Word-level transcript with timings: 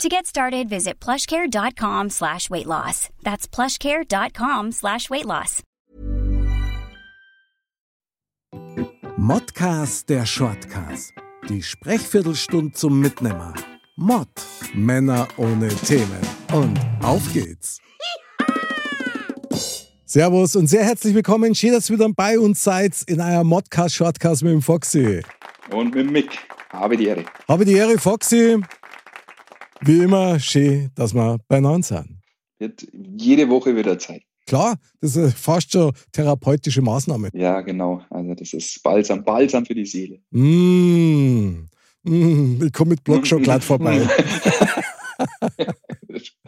To 0.00 0.08
get 0.08 0.26
started, 0.26 0.68
visit 0.68 0.98
plushcare.com 1.00 2.10
slash 2.10 2.50
weight 2.50 2.66
loss. 2.66 3.08
That's 3.22 3.46
plushcare.com 3.46 4.72
slash 4.72 5.10
weight 5.10 5.26
loss. 5.26 5.62
Modcast 9.16 10.08
der 10.08 10.26
Shortcast. 10.26 11.12
Die 11.48 11.62
Sprechviertelstunde 11.62 12.72
zum 12.72 13.00
Mitnehmer. 13.00 13.54
Mod. 13.96 14.28
Männer 14.74 15.28
ohne 15.36 15.68
Themen. 15.68 16.20
Und 16.52 16.80
auf 17.02 17.22
geht's. 17.32 17.78
Servus 20.06 20.56
und 20.56 20.66
sehr 20.66 20.84
herzlich 20.84 21.14
willkommen. 21.14 21.54
Schön, 21.54 21.72
dass 21.72 21.88
ihr 21.88 21.98
wieder 21.98 22.08
bei 22.14 22.38
uns 22.38 22.64
seid 22.64 23.02
in 23.06 23.20
einer 23.20 23.44
Modcast 23.44 23.94
Shortcast 23.94 24.42
mit 24.42 24.52
dem 24.52 24.62
Foxy. 24.62 25.22
Und 25.70 25.94
mit 25.94 26.06
dem 26.06 26.12
Mick. 26.12 26.30
Habe 26.70 26.96
die 26.96 27.06
Ehre. 27.06 27.24
Habe 27.48 27.64
die 27.64 27.74
Ehre, 27.74 27.98
Foxy. 27.98 28.58
Wie 29.84 29.98
immer, 29.98 30.38
schön, 30.38 30.90
dass 30.94 31.12
wir 31.12 31.38
beieinander 31.48 31.82
sind. 31.82 32.20
Wird 32.58 32.86
jede 32.92 33.48
Woche 33.48 33.74
wieder 33.74 33.98
Zeit. 33.98 34.22
Klar, 34.46 34.76
das 35.00 35.16
ist 35.16 35.36
fast 35.36 35.72
schon 35.72 35.92
therapeutische 36.12 36.82
Maßnahme. 36.82 37.30
Ja, 37.32 37.60
genau. 37.60 38.02
Also 38.10 38.34
das 38.34 38.52
ist 38.52 38.82
Balsam, 38.82 39.24
Balsam 39.24 39.66
für 39.66 39.74
die 39.74 39.86
Seele. 39.86 40.20
Mmh. 40.30 41.68
Mmh. 42.04 42.64
Ich 42.66 42.72
komme 42.72 42.90
mit 42.90 43.02
Blockschokolade 43.04 43.64
vorbei. 43.64 44.08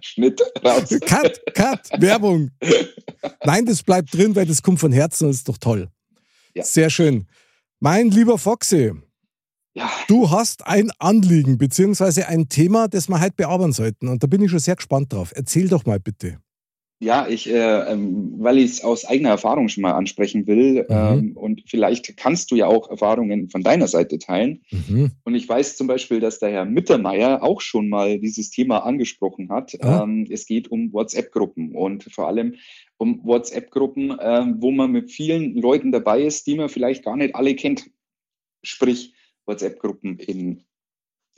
Schnitt 0.01 0.41
raus. 0.65 0.91
Cut, 1.07 1.41
cut, 1.55 1.91
Werbung. 2.01 2.51
Nein, 3.45 3.67
das 3.67 3.83
bleibt 3.83 4.15
drin, 4.15 4.37
weil 4.37 4.47
das 4.47 4.63
kommt 4.63 4.79
von 4.79 4.93
Herzen 4.93 5.25
und 5.27 5.31
ist 5.31 5.49
doch 5.49 5.59
toll. 5.59 5.89
Ja. 6.55 6.63
Sehr 6.63 6.91
schön. 6.91 7.27
Mein 7.81 8.11
lieber 8.11 8.39
Foxy, 8.39 8.93
Ja, 9.77 9.91
du 10.07 10.31
hast 10.31 10.69
ein 10.69 10.93
Anliegen 11.01 11.59
beziehungsweise 11.59 12.29
ein 12.29 12.49
Thema, 12.49 12.87
das 12.87 13.09
wir 13.09 13.21
heute 13.21 13.35
bearbeiten 13.37 13.73
sollten. 13.73 14.07
Und 14.07 14.23
da 14.23 14.29
bin 14.29 14.41
ich 14.41 14.51
schon 14.51 14.61
sehr 14.61 14.77
gespannt 14.77 15.13
drauf. 15.13 15.33
Erzähl 15.35 15.69
doch 15.69 15.85
mal 15.85 15.99
bitte. 15.99 16.39
ja 17.01 17.27
ich, 17.29 17.51
äh, 17.51 17.93
ähm, 17.93 18.35
weil 18.39 18.59
ich 18.59 18.71
es 18.71 18.85
aus 18.85 19.05
eigener 19.05 19.31
Erfahrung 19.31 19.69
schon 19.69 19.83
mal 19.83 19.95
ansprechen 19.95 20.47
will 20.47 20.87
ähm, 20.89 21.37
und 21.37 21.65
vielleicht 21.67 22.17
kannst 22.17 22.53
du 22.53 22.55
ja 22.55 22.67
auch 22.67 22.89
Erfahrungen 22.89 23.51
von 23.51 23.65
deiner 23.65 23.89
Seite 23.89 24.21
teilen. 24.21 24.63
Mhm. 24.71 25.11
Und 25.25 25.35
ich 25.35 25.49
weiß 25.49 25.77
zum 25.77 25.89
Beispiel, 25.89 26.21
dass 26.21 26.39
der 26.39 26.53
Herr 26.53 26.65
Mittermeier 26.67 27.43
auch 27.43 27.61
schon 27.61 27.89
mal 27.89 28.21
dieses 28.21 28.51
Thema 28.51 28.87
angesprochen 28.87 29.51
hat. 29.51 29.73
Ja. 29.73 30.05
Ähm, 30.05 30.29
es 30.31 30.47
geht 30.47 30.71
um 30.71 30.93
WhatsApp-Gruppen 30.93 31.75
und 31.75 32.05
vor 32.05 32.29
allem 32.29 32.55
um 32.97 33.21
WhatsApp-Gruppen, 33.25 34.17
ähm, 34.21 34.57
wo 34.61 34.71
man 34.71 34.93
mit 34.93 35.11
vielen 35.11 35.57
Leuten 35.57 35.91
dabei 35.91 36.23
ist, 36.23 36.47
die 36.47 36.55
man 36.55 36.69
vielleicht 36.69 37.05
gar 37.05 37.17
nicht 37.17 37.35
alle 37.35 37.57
kennt. 37.57 37.91
Sprich, 38.63 39.14
WhatsApp-Gruppen 39.47 40.19
in 40.19 40.63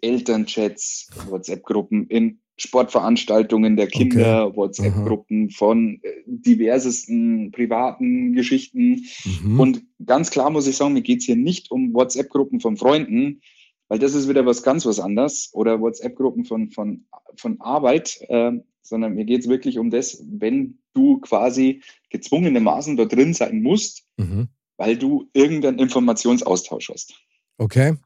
Elternchats, 0.01 1.09
WhatsApp-Gruppen 1.29 2.07
in 2.09 2.41
Sportveranstaltungen 2.59 3.77
der 3.77 3.87
Kinder, 3.87 4.57
WhatsApp-Gruppen 4.57 5.51
von 5.51 6.01
äh, 6.03 6.23
diversesten 6.27 7.51
privaten 7.51 8.33
Geschichten. 8.33 9.05
Mhm. 9.43 9.61
Und 9.61 9.83
ganz 10.05 10.31
klar 10.31 10.51
muss 10.51 10.67
ich 10.67 10.77
sagen, 10.77 10.95
mir 10.95 11.03
geht's 11.03 11.27
hier 11.27 11.37
nicht 11.37 11.71
um 11.71 11.93
WhatsApp-Gruppen 11.93 12.61
von 12.61 12.77
Freunden, 12.77 13.41
weil 13.89 13.99
das 13.99 14.15
ist 14.15 14.29
wieder 14.29 14.47
was 14.47 14.63
ganz 14.63 14.87
was 14.87 15.01
anderes 15.01 15.51
oder 15.53 15.81
WhatsApp-Gruppen 15.81 16.45
von, 16.45 16.71
von, 16.71 17.05
von 17.37 17.61
Arbeit, 17.61 18.19
äh, 18.29 18.53
sondern 18.83 19.15
mir 19.15 19.25
geht's 19.25 19.49
wirklich 19.49 19.79
um 19.79 19.91
das, 19.91 20.25
wenn 20.27 20.79
du 20.95 21.19
quasi 21.19 21.83
gezwungenermaßen 22.11 22.97
da 22.97 23.05
drin 23.05 23.35
sein 23.35 23.63
musst, 23.63 24.05
Mhm. 24.17 24.49
weil 24.79 24.97
du 24.97 25.29
irgendeinen 25.35 25.79
Informationsaustausch 25.79 26.89
hast. 26.91 27.15
Okay. 27.59 27.97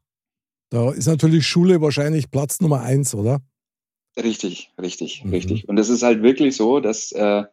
Da 0.71 0.91
ist 0.93 1.06
natürlich 1.06 1.47
Schule 1.47 1.81
wahrscheinlich 1.81 2.31
Platz 2.31 2.61
Nummer 2.61 2.81
eins, 2.83 3.15
oder? 3.15 3.41
Richtig, 4.16 4.72
richtig, 4.81 5.25
Mhm. 5.25 5.31
richtig. 5.31 5.69
Und 5.69 5.78
es 5.78 5.88
ist 5.88 6.03
halt 6.03 6.22
wirklich 6.22 6.56
so, 6.56 6.81
dass 6.81 7.12
äh, 7.12 7.44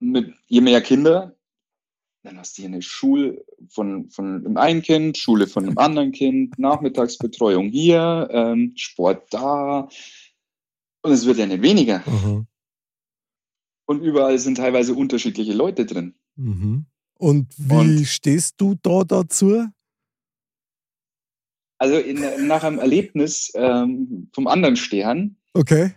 mit 0.00 0.32
je 0.46 0.60
mehr 0.60 0.80
Kinder, 0.80 1.34
dann 2.22 2.38
hast 2.38 2.56
du 2.56 2.62
hier 2.62 2.68
eine 2.70 2.82
Schule 2.82 3.44
von, 3.68 4.08
von 4.10 4.42
dem 4.44 4.56
einen 4.56 4.82
Kind, 4.82 5.18
Schule 5.18 5.46
von 5.46 5.64
dem 5.64 5.76
anderen 5.78 6.12
Kind, 6.12 6.58
Nachmittagsbetreuung 6.58 7.68
hier, 7.68 8.28
ähm, 8.30 8.72
Sport 8.76 9.32
da. 9.32 9.88
Und 11.02 11.12
es 11.12 11.26
wird 11.26 11.38
ja 11.38 11.46
nicht 11.46 11.62
weniger. 11.62 12.02
Mhm. 12.06 12.46
Und 13.86 14.02
überall 14.02 14.38
sind 14.38 14.56
teilweise 14.56 14.94
unterschiedliche 14.94 15.52
Leute 15.54 15.86
drin. 15.86 16.14
Mhm. 16.36 16.86
Und 17.18 17.48
wie 17.58 17.74
Und- 17.74 18.04
stehst 18.06 18.54
du 18.60 18.74
da 18.82 19.04
dazu? 19.04 19.66
Also 21.78 21.96
in, 21.96 22.46
nach 22.46 22.64
einem 22.64 22.78
Erlebnis 22.78 23.52
ähm, 23.54 24.28
vom 24.34 24.46
anderen 24.46 24.76
Stern, 24.76 25.36
Okay. 25.54 25.94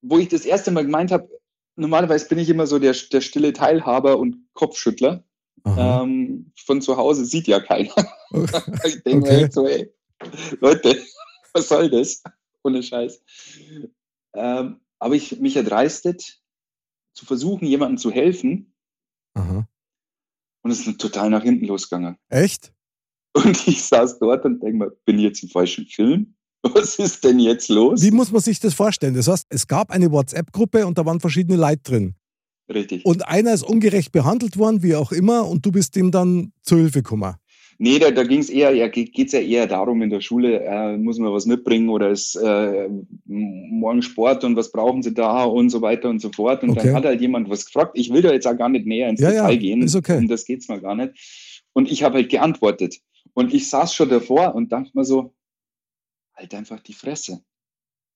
wo 0.00 0.18
ich 0.18 0.28
das 0.28 0.44
erste 0.46 0.70
Mal 0.70 0.84
gemeint 0.84 1.12
habe, 1.12 1.28
normalerweise 1.76 2.28
bin 2.28 2.38
ich 2.38 2.48
immer 2.48 2.66
so 2.66 2.78
der, 2.78 2.94
der 3.12 3.20
stille 3.20 3.52
Teilhaber 3.52 4.18
und 4.18 4.36
Kopfschüttler. 4.54 5.24
Ähm, 5.66 6.52
von 6.64 6.80
zu 6.80 6.96
Hause 6.96 7.26
sieht 7.26 7.46
ja 7.46 7.60
keiner. 7.60 7.92
ich 8.84 9.02
denke 9.02 9.26
Okay. 9.26 9.42
mir 9.42 9.52
so, 9.52 9.66
ey, 9.66 9.92
Leute, 10.60 11.02
was 11.52 11.68
soll 11.68 11.90
das? 11.90 12.22
Ohne 12.62 12.82
Scheiß. 12.82 13.22
Ähm, 14.34 14.80
aber 14.98 15.14
ich 15.14 15.40
mich 15.40 15.56
erdreistet, 15.56 16.40
zu 17.12 17.26
versuchen, 17.26 17.66
jemandem 17.66 17.98
zu 17.98 18.10
helfen. 18.10 18.72
Aha. 19.34 19.68
Und 20.62 20.70
es 20.70 20.86
ist 20.86 21.00
total 21.00 21.28
nach 21.30 21.42
hinten 21.42 21.66
losgegangen. 21.66 22.16
Echt? 22.30 22.72
Und 23.34 23.66
ich 23.68 23.82
saß 23.82 24.18
dort 24.18 24.44
und 24.44 24.62
denke 24.62 24.76
mir, 24.78 24.90
bin 25.04 25.18
ich 25.18 25.24
jetzt 25.24 25.42
im 25.42 25.48
falschen 25.48 25.86
Film? 25.86 26.34
Was 26.62 26.98
ist 26.98 27.22
denn 27.24 27.38
jetzt 27.38 27.68
los? 27.68 28.02
Wie 28.02 28.10
muss 28.10 28.32
man 28.32 28.40
sich 28.40 28.58
das 28.58 28.74
vorstellen? 28.74 29.14
Das 29.14 29.28
heißt, 29.28 29.46
es 29.48 29.66
gab 29.66 29.90
eine 29.90 30.10
WhatsApp-Gruppe 30.10 30.86
und 30.86 30.98
da 30.98 31.06
waren 31.06 31.20
verschiedene 31.20 31.56
Leute 31.56 31.82
drin. 31.84 32.14
Richtig. 32.72 33.04
Und 33.06 33.26
einer 33.28 33.54
ist 33.54 33.62
ungerecht 33.62 34.12
behandelt 34.12 34.58
worden, 34.58 34.82
wie 34.82 34.94
auch 34.96 35.12
immer, 35.12 35.46
und 35.48 35.64
du 35.64 35.70
bist 35.72 35.94
dem 35.96 36.10
dann 36.10 36.52
zur 36.62 36.78
Hilfe 36.78 37.02
gekommen. 37.02 37.34
Nee, 37.80 38.00
da, 38.00 38.10
da 38.10 38.24
ging 38.24 38.40
es 38.40 38.50
eher, 38.50 38.74
ja, 38.74 38.88
geht 38.88 39.16
es 39.16 39.32
ja 39.32 39.38
eher 39.38 39.68
darum, 39.68 40.02
in 40.02 40.10
der 40.10 40.20
Schule 40.20 40.64
äh, 40.64 40.96
muss 40.98 41.16
man 41.20 41.32
was 41.32 41.46
mitbringen 41.46 41.88
oder 41.90 42.10
ist 42.10 42.34
äh, 42.34 42.88
morgen 43.24 44.02
Sport 44.02 44.42
und 44.42 44.56
was 44.56 44.72
brauchen 44.72 45.02
sie 45.04 45.14
da 45.14 45.44
und 45.44 45.70
so 45.70 45.80
weiter 45.80 46.08
und 46.10 46.20
so 46.20 46.30
fort. 46.32 46.64
Und 46.64 46.70
Okay. 46.70 46.86
dann 46.88 46.96
hat 46.96 47.04
halt 47.04 47.20
jemand 47.20 47.48
was 47.48 47.64
gefragt. 47.66 47.92
Ich 47.94 48.12
will 48.12 48.20
da 48.22 48.32
jetzt 48.32 48.48
auch 48.48 48.56
gar 48.58 48.68
nicht 48.68 48.84
näher 48.84 49.08
ins 49.08 49.20
Ja, 49.20 49.30
ja, 49.30 49.42
Detail 49.42 49.56
gehen. 49.58 49.82
ist 49.82 49.94
okay. 49.94 50.18
Um 50.18 50.26
das 50.26 50.44
geht's 50.44 50.66
mal 50.68 50.80
gar 50.80 50.96
nicht. 50.96 51.12
Und 51.72 51.88
ich 51.90 52.02
habe 52.02 52.16
halt 52.16 52.30
geantwortet. 52.30 52.96
Und 53.38 53.54
ich 53.54 53.70
saß 53.70 53.94
schon 53.94 54.08
davor 54.08 54.56
und 54.56 54.72
dachte 54.72 54.90
mir 54.94 55.04
so, 55.04 55.32
halt 56.34 56.52
einfach 56.54 56.80
die 56.80 56.92
Fresse. 56.92 57.40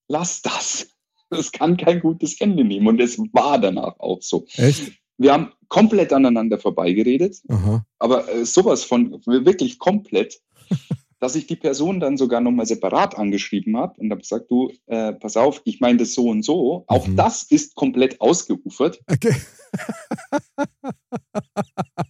Lass 0.08 0.42
das. 0.42 0.88
Das 1.30 1.52
kann 1.52 1.76
kein 1.76 2.00
gutes 2.00 2.40
Ende 2.40 2.64
nehmen. 2.64 2.88
Und 2.88 3.00
es 3.00 3.16
war 3.32 3.60
danach 3.60 4.00
auch 4.00 4.20
so. 4.20 4.44
Echt? 4.56 4.92
Wir 5.18 5.32
haben 5.32 5.52
komplett 5.68 6.12
aneinander 6.12 6.58
vorbeigeredet 6.58 7.40
Aha. 7.48 7.86
aber 8.00 8.28
äh, 8.28 8.44
sowas 8.44 8.82
von 8.82 9.12
wirklich 9.24 9.78
komplett, 9.78 10.40
dass 11.20 11.36
ich 11.36 11.46
die 11.46 11.54
Person 11.56 12.00
dann 12.00 12.16
sogar 12.16 12.40
nochmal 12.40 12.66
separat 12.66 13.16
angeschrieben 13.16 13.76
habe 13.76 14.00
und 14.00 14.10
habe 14.10 14.22
gesagt, 14.22 14.50
du, 14.50 14.72
äh, 14.86 15.12
pass 15.12 15.36
auf, 15.36 15.62
ich 15.64 15.78
meine 15.78 15.98
das 15.98 16.14
so 16.14 16.26
und 16.28 16.42
so. 16.42 16.82
Auch 16.88 17.06
Mhm. 17.06 17.14
das 17.16 17.44
ist 17.44 17.76
komplett 17.76 18.20
ausgeufert. 18.20 19.00
Okay. 19.08 19.36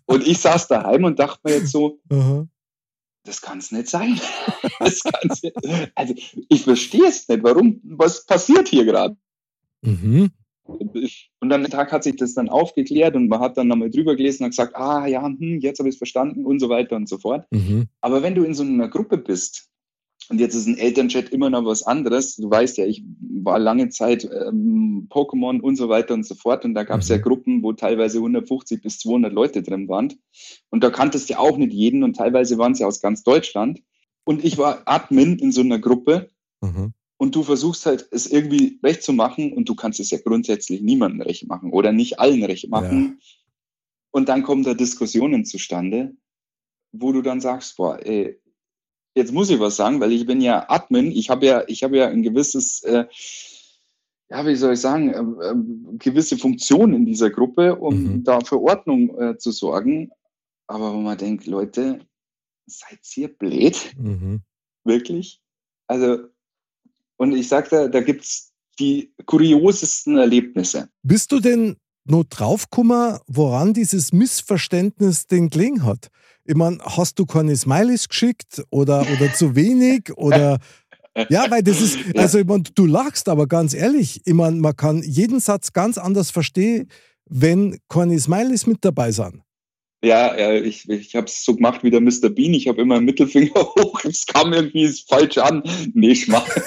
Und 0.07 0.27
ich 0.27 0.39
saß 0.39 0.69
daheim 0.69 1.05
und 1.05 1.19
dachte 1.19 1.41
mir 1.45 1.57
jetzt 1.59 1.71
so, 1.73 2.01
Aha. 2.11 2.47
Das 3.25 3.41
kann 3.41 3.59
es 3.59 3.73
nicht 3.73 3.89
sein. 3.89 4.21
Das 4.79 5.01
kann's 5.05 5.43
nicht. 5.43 5.57
Also 5.95 6.15
ich 6.49 6.63
verstehe 6.63 7.07
es 7.07 7.29
nicht. 7.29 7.45
Warum? 7.45 7.81
Was 7.85 8.27
passiert 8.27 8.67
hier 8.69 8.85
gerade? 8.85 9.17
Mhm. 9.83 10.31
Und 10.65 11.53
am 11.53 11.65
Tag 11.65 11.93
hat 11.93 12.03
sich 12.03 12.17
das 12.17 12.35
dann 12.35 12.49
aufgeklärt 12.49 13.15
und 13.15 13.29
man 13.29 13.41
hat 13.41 13.57
dann 13.57 13.69
nochmal 13.69 13.91
drüber 13.91 14.17
gelesen 14.17 14.45
und 14.45 14.51
gesagt, 14.51 14.75
ah 14.77 15.07
ja, 15.07 15.25
hm, 15.25 15.61
jetzt 15.61 15.79
habe 15.79 15.89
ich 15.89 15.95
es 15.95 15.99
verstanden 15.99 16.47
und 16.47 16.59
so 16.59 16.69
weiter 16.69 16.97
und 16.97 17.09
so 17.09 17.19
fort. 17.19 17.47
Mhm. 17.51 17.87
Aber 18.01 18.23
wenn 18.23 18.35
du 18.35 18.45
in 18.45 18.55
so 18.55 18.63
einer 18.63 18.89
Gruppe 18.89 19.19
bist, 19.19 19.72
und 20.33 20.39
jetzt 20.39 20.55
ist 20.55 20.67
ein 20.67 20.79
Elternchat 20.79 21.29
immer 21.29 21.51
noch 21.51 21.67
was 21.67 21.83
anderes, 21.83 22.37
du 22.37 22.51
weißt 22.51 22.79
ja, 22.79 22.87
ich 22.87 23.05
war 23.45 23.59
lange 23.59 23.91
Zeit 23.91 24.25
ähm, 24.25 25.07
Pokémon 25.11 25.61
und 25.61 25.77
so 25.77 25.91
weiter 25.91 26.15
und 26.15 26.25
so 26.25 26.35
fort. 26.35 26.65
Und 26.65 26.73
da 26.73 26.85
gab 26.85 27.01
es 27.01 27.11
Mhm. 27.11 27.15
ja 27.17 27.21
Gruppen, 27.21 27.63
wo 27.63 27.75
teilweise 27.75 28.17
150 28.19 28.81
bis 28.81 28.99
200 29.01 29.31
Leute 29.31 29.63
drin 29.63 29.89
waren. 29.89 30.15
Und 30.71 30.83
da 30.85 30.89
kanntest 30.91 31.29
du 31.29 31.35
ja 31.35 31.39
auch 31.39 31.59
nicht 31.59 31.75
jeden. 31.75 32.03
Und 32.03 32.17
teilweise 32.17 32.57
waren 32.57 32.73
es 32.73 32.79
ja 32.79 32.87
aus 32.87 33.03
ganz 33.03 33.25
Deutschland. 33.25 33.83
Und 34.25 34.43
ich 34.43 34.57
war 34.57 34.81
Admin 34.87 35.39
in 35.39 35.53
so 35.53 35.61
einer 35.61 35.79
Gruppe. 35.79 36.31
Mhm. 36.63 36.95
und 37.19 37.35
du 37.35 37.43
versuchst 37.43 37.85
halt 37.87 38.09
es 38.11 38.27
irgendwie 38.27 38.79
recht 38.83 39.03
zu 39.03 39.13
machen. 39.13 39.53
Und 39.53 39.69
du 39.69 39.75
kannst 39.75 40.01
es 40.01 40.11
ja 40.11 40.19
grundsätzlich 40.19 40.81
niemandem 40.81 41.21
recht 41.21 41.47
machen 41.47 41.73
oder 41.73 41.93
nicht 41.93 42.19
allen 42.21 42.43
recht 42.43 42.71
machen. 42.71 43.21
Und 44.13 44.29
dann 44.31 44.43
kommen 44.43 44.63
da 44.63 44.73
Diskussionen 44.73 45.45
zustande, 45.45 46.15
wo 46.93 47.13
du 47.13 47.21
dann 47.23 47.41
sagst, 47.41 47.77
boah, 47.77 47.99
ey, 48.05 48.42
jetzt 49.15 49.33
muss 49.33 49.51
ich 49.51 49.61
was 49.61 49.77
sagen, 49.77 50.01
weil 50.01 50.13
ich 50.13 50.27
bin 50.27 50.41
ja 50.41 50.69
Admin, 50.69 51.11
ich 51.11 51.31
habe 51.31 51.47
ja, 51.47 51.65
ich 51.67 51.83
habe 51.83 51.97
ja 51.97 52.09
ein 52.09 52.23
gewisses, 52.23 52.83
äh, 52.83 53.07
ja, 54.31 54.47
wie 54.47 54.57
soll 54.57 54.75
ich 54.75 54.81
sagen, 54.81 55.11
äh, 55.11 55.51
äh, 55.51 55.55
gewisse 55.99 56.39
Funktion 56.39 56.95
in 56.95 57.05
dieser 57.05 57.31
Gruppe, 57.31 57.77
um 57.77 58.03
mhm. 58.03 58.25
da 58.25 58.41
für 58.41 58.61
Ordnung 58.61 59.19
äh, 59.19 59.39
zu 59.39 59.51
sorgen. 59.51 60.11
Aber 60.67 60.95
wo 60.95 60.99
man 60.99 61.19
denkt, 61.19 61.47
Leute, 61.47 62.01
seid 62.67 63.01
ihr 63.17 63.29
blöd? 63.29 63.95
Mhm. 63.99 64.41
Wirklich? 64.85 65.41
Also, 65.87 66.29
und 67.17 67.35
ich 67.35 67.49
sag 67.49 67.69
da, 67.69 67.89
da 67.89 68.01
gibt's 68.01 68.53
die 68.79 69.13
kuriosesten 69.27 70.17
Erlebnisse. 70.17 70.89
Bist 71.03 71.31
du 71.31 71.41
denn 71.41 71.77
nur 72.05 72.25
draufgekommen, 72.25 73.19
woran 73.27 73.75
dieses 73.75 74.13
Missverständnis 74.13 75.27
den 75.27 75.51
Kling 75.51 75.85
hat? 75.85 76.09
Ich 76.45 76.57
meine, 76.57 76.79
hast 76.81 77.19
du 77.19 77.27
keine 77.27 77.57
Smileys 77.57 78.09
geschickt 78.09 78.65
oder, 78.71 79.07
oder 79.13 79.33
zu 79.33 79.55
wenig 79.55 80.13
oder 80.17 80.59
ja, 81.29 81.51
weil 81.51 81.63
das 81.63 81.81
ist, 81.81 81.99
also 82.17 82.39
ich 82.39 82.47
mein, 82.47 82.65
du 82.75 82.87
lachst, 82.87 83.29
aber 83.29 83.47
ganz 83.47 83.75
ehrlich, 83.75 84.23
ich 84.25 84.35
meine, 84.35 84.57
man 84.57 84.75
kann 84.75 85.03
jeden 85.03 85.41
Satz 85.41 85.73
ganz 85.73 85.99
anders 85.99 86.31
verstehen, 86.31 86.89
wenn 87.29 87.79
keine 87.89 88.19
Smileys 88.19 88.67
mit 88.67 88.79
dabei 88.81 89.13
sind. 89.13 89.43
Ja, 90.03 90.37
ja 90.37 90.55
ich, 90.55 90.89
ich 90.89 91.15
habe 91.15 91.27
es 91.27 91.45
so 91.45 91.55
gemacht 91.55 91.85
wie 91.85 91.91
der 91.91 92.01
Mr. 92.01 92.29
Bean. 92.31 92.55
Ich 92.55 92.67
habe 92.67 92.81
immer 92.83 92.97
einen 92.97 93.05
Mittelfinger 93.05 93.55
hoch. 93.55 94.01
Es 94.05 94.27
kam 94.27 94.53
irgendwie 94.53 94.89
falsch 95.09 95.39
an. 95.39 95.63
Nee, 95.95 96.11
ich 96.11 96.29
mache. 96.29 96.63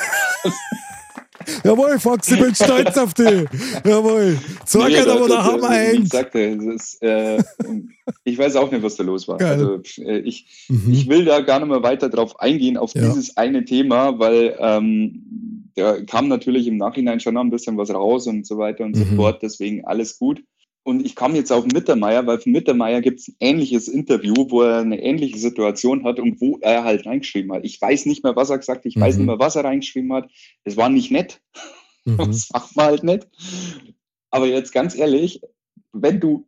Jawohl, 1.64 2.00
Fox, 2.00 2.32
ich 2.32 2.40
bin 2.40 2.56
stolz 2.56 2.98
auf 2.98 3.14
dich. 3.14 3.46
Jawohl. 3.84 4.38
Sag 4.66 4.90
nee, 4.90 5.00
aber 5.00 5.28
der 5.28 5.44
Hammer 5.44 5.72
hängt. 5.72 6.06
Ich 6.06 6.10
sagte, 6.10 6.40
ist, 6.40 7.02
äh, 7.02 7.42
ich 8.24 8.38
weiß 8.38 8.56
auch 8.56 8.72
nicht, 8.72 8.84
was 8.84 8.96
da 8.96 9.04
los 9.04 9.28
war. 9.28 9.38
Geil. 9.38 9.52
Also 9.52 9.82
äh, 10.04 10.20
ich, 10.20 10.66
mhm. 10.70 10.92
ich 10.92 11.10
will 11.10 11.26
da 11.26 11.42
gar 11.42 11.60
nicht 11.60 11.70
mehr 11.70 11.84
weiter 11.84 12.10
drauf 12.10 12.40
eingehen, 12.40 12.78
auf 12.78 12.94
ja. 12.94 13.02
dieses 13.02 13.38
eine 13.38 13.66
Thema, 13.66 14.20
weil 14.20 14.56
ähm, 14.60 15.66
da 15.76 16.02
kam 16.02 16.28
natürlich 16.28 16.68
im 16.68 16.78
Nachhinein 16.78 17.20
schon 17.20 17.34
noch 17.34 17.42
ein 17.42 17.50
bisschen 17.50 17.78
was 17.78 17.90
raus 17.90 18.28
und 18.28 18.46
so 18.48 18.58
weiter 18.58 18.86
und 18.86 18.96
mhm. 18.96 19.00
so 19.00 19.16
fort. 19.16 19.42
Deswegen 19.42 19.86
alles 19.86 20.18
gut. 20.18 20.42
Und 20.86 21.04
ich 21.04 21.16
kam 21.16 21.34
jetzt 21.34 21.52
auf 21.52 21.66
Mittermeier, 21.66 22.28
weil 22.28 22.40
von 22.40 22.52
Mittermeier 22.52 23.02
gibt 23.02 23.20
es 23.20 23.28
ein 23.28 23.36
ähnliches 23.40 23.88
Interview, 23.88 24.36
wo 24.50 24.62
er 24.62 24.82
eine 24.82 25.02
ähnliche 25.02 25.40
Situation 25.40 26.04
hat 26.04 26.20
und 26.20 26.40
wo 26.40 26.60
er 26.62 26.84
halt 26.84 27.08
reingeschrieben 27.08 27.52
hat. 27.54 27.66
Ich 27.66 27.82
weiß 27.82 28.06
nicht 28.06 28.24
mehr, 28.24 28.36
was 28.36 28.52
er 28.52 28.60
gesagt 28.60 28.82
hat, 28.82 28.86
ich 28.86 28.96
mhm. 28.96 29.02
weiß 29.02 29.18
nicht 29.18 29.26
mehr, 29.26 29.40
was 29.40 29.56
er 29.56 29.64
reingeschrieben 29.64 30.14
hat. 30.14 30.30
Es 30.64 30.78
war 30.78 30.90
nicht 30.90 31.10
nett. 31.10 31.42
Mhm. 32.06 32.18
Das 32.28 32.52
macht 32.54 32.76
man 32.76 32.86
halt 32.86 33.04
nicht. 33.04 33.28
Aber 34.30 34.46
jetzt 34.46 34.72
ganz 34.74 34.96
ehrlich, 34.96 35.42
wenn 35.92 36.20
du 36.20 36.48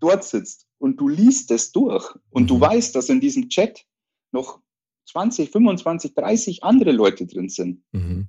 dort 0.00 0.24
sitzt 0.24 0.66
und 0.78 1.00
du 1.00 1.06
liest 1.06 1.52
es 1.52 1.70
durch 1.70 2.16
und 2.30 2.42
mhm. 2.42 2.46
du 2.48 2.60
weißt, 2.60 2.96
dass 2.96 3.08
in 3.10 3.20
diesem 3.20 3.48
Chat 3.48 3.86
noch 4.32 4.58
20, 5.04 5.52
25, 5.52 6.14
30 6.14 6.64
andere 6.64 6.90
Leute 6.90 7.26
drin 7.28 7.48
sind. 7.48 7.84
Mhm. 7.92 8.26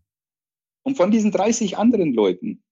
Und 0.83 0.95
von 0.95 1.09
diesen 1.09 1.31
30 1.31 1.75
anderen 1.79 2.13
Leuten 2.13 2.63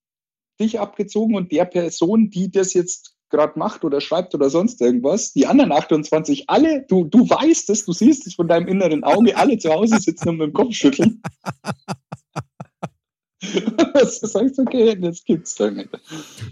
dich 0.59 0.79
abgezogen 0.79 1.35
und 1.35 1.51
der 1.51 1.65
Person, 1.65 2.29
die 2.29 2.51
das 2.51 2.73
jetzt 2.73 3.15
gerade 3.29 3.57
macht 3.57 3.83
oder 3.83 4.01
schreibt 4.01 4.33
oder 4.35 4.49
sonst 4.49 4.81
irgendwas, 4.81 5.33
die 5.33 5.47
anderen 5.47 5.71
28, 5.71 6.49
alle, 6.49 6.85
du, 6.87 7.05
du 7.05 7.29
weißt 7.29 7.69
es, 7.69 7.85
du 7.85 7.93
siehst 7.93 8.27
es 8.27 8.35
von 8.35 8.47
deinem 8.47 8.67
inneren 8.67 9.03
Auge, 9.03 9.35
alle 9.35 9.57
zu 9.57 9.71
Hause 9.71 9.99
sitzen 9.99 10.29
und 10.29 10.37
mit 10.37 10.47
dem 10.47 10.53
Kopf 10.53 10.73
schütteln. 10.73 11.21
du 13.53 14.05
sagst, 14.27 14.59
okay, 14.59 14.95
das 14.99 15.23
gibt's 15.23 15.55
doch 15.55 15.71
nicht. 15.71 15.89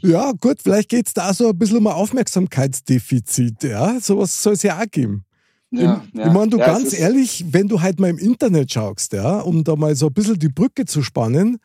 Ja, 0.02 0.32
gut, 0.40 0.62
vielleicht 0.62 0.90
geht 0.90 1.08
es 1.08 1.14
da 1.14 1.34
so 1.34 1.50
ein 1.50 1.58
bisschen 1.58 1.78
um 1.78 1.88
ein 1.88 1.94
Aufmerksamkeitsdefizit, 1.94 3.64
ja. 3.64 4.00
Sowas 4.00 4.42
soll 4.42 4.54
es 4.54 4.64
ja 4.64 4.80
auch 4.80 4.90
geben. 4.92 5.26
Ja, 5.72 6.04
ich, 6.12 6.20
ja. 6.20 6.28
ich 6.28 6.34
meine, 6.34 6.50
du 6.50 6.58
ja, 6.58 6.66
ganz 6.68 6.94
ehrlich, 6.94 7.46
wenn 7.50 7.68
du 7.68 7.82
halt 7.82 8.00
mal 8.00 8.10
im 8.10 8.20
Internet 8.20 8.72
schaust, 8.72 9.14
ja, 9.14 9.40
um 9.40 9.64
da 9.64 9.76
mal 9.76 9.96
so 9.96 10.08
ein 10.08 10.14
bisschen 10.14 10.38
die 10.38 10.50
Brücke 10.50 10.86
zu 10.86 11.02
spannen, 11.02 11.58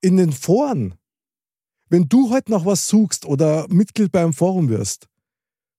in 0.00 0.16
den 0.16 0.32
Foren, 0.32 0.94
wenn 1.88 2.08
du 2.08 2.30
heute 2.30 2.50
noch 2.50 2.64
was 2.64 2.88
suchst 2.88 3.26
oder 3.26 3.66
Mitglied 3.68 4.12
beim 4.12 4.32
Forum 4.32 4.68
wirst, 4.68 5.08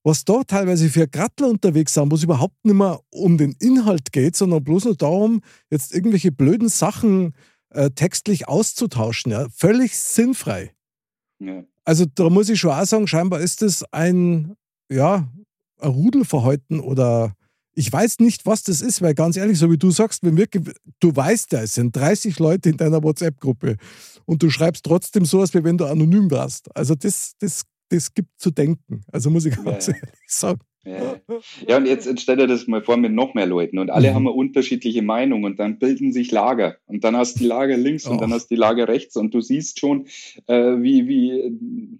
was 0.04 0.24
da 0.24 0.44
teilweise 0.44 0.90
für 0.90 1.08
Grattler 1.08 1.50
unterwegs 1.50 1.94
sind, 1.94 2.12
wo 2.12 2.16
es 2.16 2.24
überhaupt 2.24 2.64
nicht 2.64 2.76
mehr 2.76 3.02
um 3.10 3.38
den 3.38 3.54
Inhalt 3.60 4.12
geht, 4.12 4.36
sondern 4.36 4.64
bloß 4.64 4.86
nur 4.86 4.96
darum, 4.96 5.42
jetzt 5.70 5.94
irgendwelche 5.94 6.32
blöden 6.32 6.70
Sachen 6.70 7.34
äh, 7.72 7.90
textlich 7.90 8.48
auszutauschen, 8.48 9.32
ja, 9.32 9.48
völlig 9.50 9.98
sinnfrei. 9.98 10.74
Ja. 11.40 11.64
Also 11.84 12.06
da 12.06 12.30
muss 12.30 12.50
ich 12.50 12.60
schon 12.60 12.72
auch 12.72 12.86
sagen, 12.86 13.08
scheinbar 13.08 13.42
ist 13.42 13.62
es 13.62 13.84
ein, 13.92 14.56
ja, 14.90 15.28
ein 15.80 15.90
Rudelverhalten 15.90 16.80
oder 16.80 17.34
ich 17.78 17.94
weiß 17.94 18.20
nicht, 18.20 18.48
was 18.48 18.64
das 18.64 18.82
ist, 18.82 19.04
weil 19.04 19.14
ganz 19.14 19.38
ehrlich, 19.38 19.60
so 19.60 19.72
wie 19.72 19.78
du 19.78 19.92
sagst, 19.92 20.24
wenn 20.24 20.36
wir, 20.36 20.48
du 21.00 21.16
weißt 21.16 21.52
ja, 21.52 21.62
es 21.62 21.76
sind 21.76 21.96
30 21.96 22.40
Leute 22.40 22.70
in 22.70 22.78
deiner 22.78 23.04
WhatsApp-Gruppe 23.04 23.78
und 24.26 24.42
du 24.42 24.50
schreibst 24.50 24.84
trotzdem 24.84 25.26
so, 25.26 25.42
als 25.42 25.54
wenn 25.54 25.78
du 25.78 25.86
anonym 25.86 26.32
warst. 26.32 26.76
Also 26.76 26.96
das, 26.96 27.34
das, 27.40 27.66
das 27.90 28.16
gibt 28.16 28.30
zu 28.40 28.50
denken. 28.50 29.02
Also 29.12 29.30
muss 29.30 29.46
ich 29.46 29.56
ganz 29.64 29.88
ja. 29.88 29.94
ehrlich 29.94 30.10
sagen. 30.26 30.60
Ja. 30.86 31.20
ja, 31.68 31.78
und 31.78 31.86
jetzt 31.86 32.20
stell 32.20 32.38
dir 32.38 32.48
das 32.48 32.66
mal 32.66 32.82
vor 32.82 32.98
mit 32.98 33.12
noch 33.12 33.34
mehr 33.34 33.46
Leuten 33.46 33.78
und 33.78 33.92
alle 33.92 34.10
mhm. 34.10 34.16
haben 34.16 34.28
unterschiedliche 34.28 35.02
Meinung 35.02 35.44
und 35.44 35.60
dann 35.60 35.80
bilden 35.80 36.14
sich 36.14 36.32
Lager 36.32 36.78
und 36.86 37.04
dann 37.04 37.16
hast 37.16 37.36
du 37.36 37.40
die 37.40 37.46
Lager 37.46 37.78
links 37.78 38.08
oh. 38.08 38.12
und 38.12 38.22
dann 38.22 38.32
hast 38.32 38.50
du 38.50 38.56
die 38.56 38.60
Lager 38.60 38.88
rechts 38.88 39.18
und 39.18 39.34
du 39.34 39.42
siehst 39.42 39.80
schon, 39.80 40.08
äh, 40.48 40.82
wie, 40.82 41.08
wie 41.08 42.00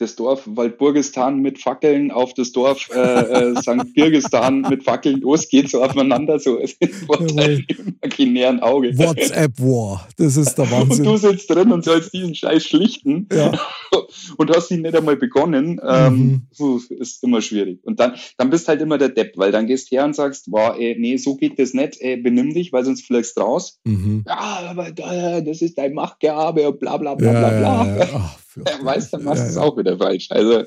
das 0.00 0.16
Dorf 0.16 0.42
Waldburgistan 0.46 1.40
mit 1.40 1.60
Fackeln 1.60 2.10
auf 2.10 2.32
das 2.32 2.52
Dorf 2.52 2.88
äh, 2.90 2.98
äh, 2.98 3.56
St. 3.60 3.92
Birgistan 3.94 4.62
mit 4.62 4.82
Fackeln 4.82 5.20
losgeht, 5.20 5.68
so 5.68 5.84
aufeinander, 5.84 6.38
so 6.38 6.58
vor 7.06 7.18
deinem 7.18 7.64
imaginären 7.68 8.60
Auge. 8.60 8.96
WhatsApp 8.96 9.60
War, 9.60 10.08
das 10.16 10.38
ist 10.38 10.54
der 10.54 10.70
Wahnsinn. 10.70 11.06
Und 11.06 11.12
du 11.12 11.16
sitzt 11.18 11.50
drin 11.50 11.70
und 11.70 11.84
sollst 11.84 12.14
diesen 12.14 12.34
Scheiß 12.34 12.64
schlichten 12.64 13.28
ja. 13.30 13.52
und 14.38 14.56
hast 14.56 14.70
ihn 14.70 14.80
nicht 14.80 14.96
einmal 14.96 15.16
begonnen, 15.16 15.78
ähm, 15.86 16.48
mhm. 16.58 16.80
ist 16.98 17.22
immer 17.22 17.42
schwierig. 17.42 17.80
Und 17.84 18.00
dann, 18.00 18.14
dann 18.38 18.48
bist 18.48 18.68
halt 18.68 18.80
immer 18.80 18.96
der 18.96 19.10
Depp, 19.10 19.36
weil 19.36 19.52
dann 19.52 19.66
gehst 19.66 19.92
du 19.92 19.96
her 19.96 20.06
und 20.06 20.16
sagst, 20.16 20.50
boah, 20.50 20.76
ey, 20.78 20.96
nee, 20.98 21.18
so 21.18 21.36
geht 21.36 21.58
das 21.58 21.74
nicht, 21.74 22.00
ey, 22.00 22.16
benimm 22.16 22.54
dich, 22.54 22.72
weil 22.72 22.86
sonst 22.86 23.04
fliegst 23.04 23.36
du 23.36 23.42
raus. 23.42 23.78
Mhm. 23.84 24.24
Ja, 24.26 24.62
aber 24.70 24.92
das 24.92 25.60
ist 25.60 25.76
dein 25.76 25.92
Machtgehabe 25.92 26.66
und 26.66 26.80
bla 26.80 26.96
bla 26.96 27.14
bla 27.14 27.32
bla 27.32 27.48
bla. 27.50 27.86
Ja, 27.86 27.96
ja, 27.96 28.04
ja. 28.04 28.34
Ja, 28.66 28.78
weißt, 28.84 29.12
dann 29.12 29.24
machst 29.24 29.44
du 29.44 29.48
es 29.48 29.56
auch 29.56 29.76
wieder 29.76 29.96
falsch. 29.98 30.28
Also, 30.30 30.64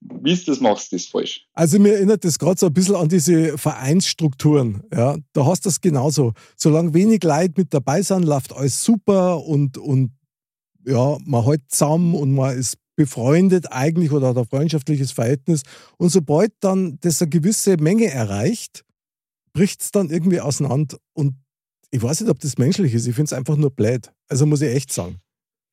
wie 0.00 0.34
du 0.34 0.44
das 0.46 0.60
machst, 0.60 0.92
ist 0.92 1.10
falsch. 1.10 1.46
Also 1.54 1.78
mir 1.78 1.94
erinnert 1.94 2.24
das 2.24 2.38
gerade 2.38 2.58
so 2.58 2.66
ein 2.66 2.72
bisschen 2.72 2.94
an 2.94 3.08
diese 3.08 3.58
Vereinsstrukturen. 3.58 4.82
Ja, 4.92 5.16
da 5.32 5.46
hast 5.46 5.64
du 5.64 5.68
das 5.68 5.80
genauso. 5.80 6.32
Solange 6.56 6.94
wenig 6.94 7.22
Leute 7.24 7.54
mit 7.56 7.74
dabei 7.74 8.02
sind, 8.02 8.24
läuft 8.24 8.52
alles 8.52 8.82
super 8.82 9.44
und, 9.44 9.76
und 9.76 10.12
ja, 10.86 11.18
man 11.24 11.44
hält 11.44 11.62
zusammen 11.68 12.14
und 12.14 12.32
man 12.32 12.56
ist 12.56 12.76
befreundet 12.96 13.70
eigentlich 13.70 14.10
oder 14.10 14.28
hat 14.28 14.38
ein 14.38 14.46
freundschaftliches 14.46 15.12
Verhältnis. 15.12 15.62
Und 15.98 16.10
sobald 16.10 16.52
dann 16.60 16.98
das 17.00 17.20
eine 17.20 17.28
gewisse 17.28 17.76
Menge 17.76 18.06
erreicht, 18.06 18.84
bricht 19.52 19.82
es 19.82 19.90
dann 19.90 20.10
irgendwie 20.10 20.40
auseinander. 20.40 20.98
Und 21.12 21.34
ich 21.90 22.02
weiß 22.02 22.20
nicht, 22.20 22.30
ob 22.30 22.38
das 22.40 22.58
menschlich 22.58 22.94
ist. 22.94 23.06
Ich 23.06 23.14
finde 23.14 23.26
es 23.26 23.32
einfach 23.32 23.56
nur 23.56 23.70
blöd. 23.70 24.12
Also 24.28 24.46
muss 24.46 24.62
ich 24.62 24.74
echt 24.74 24.92
sagen 24.92 25.20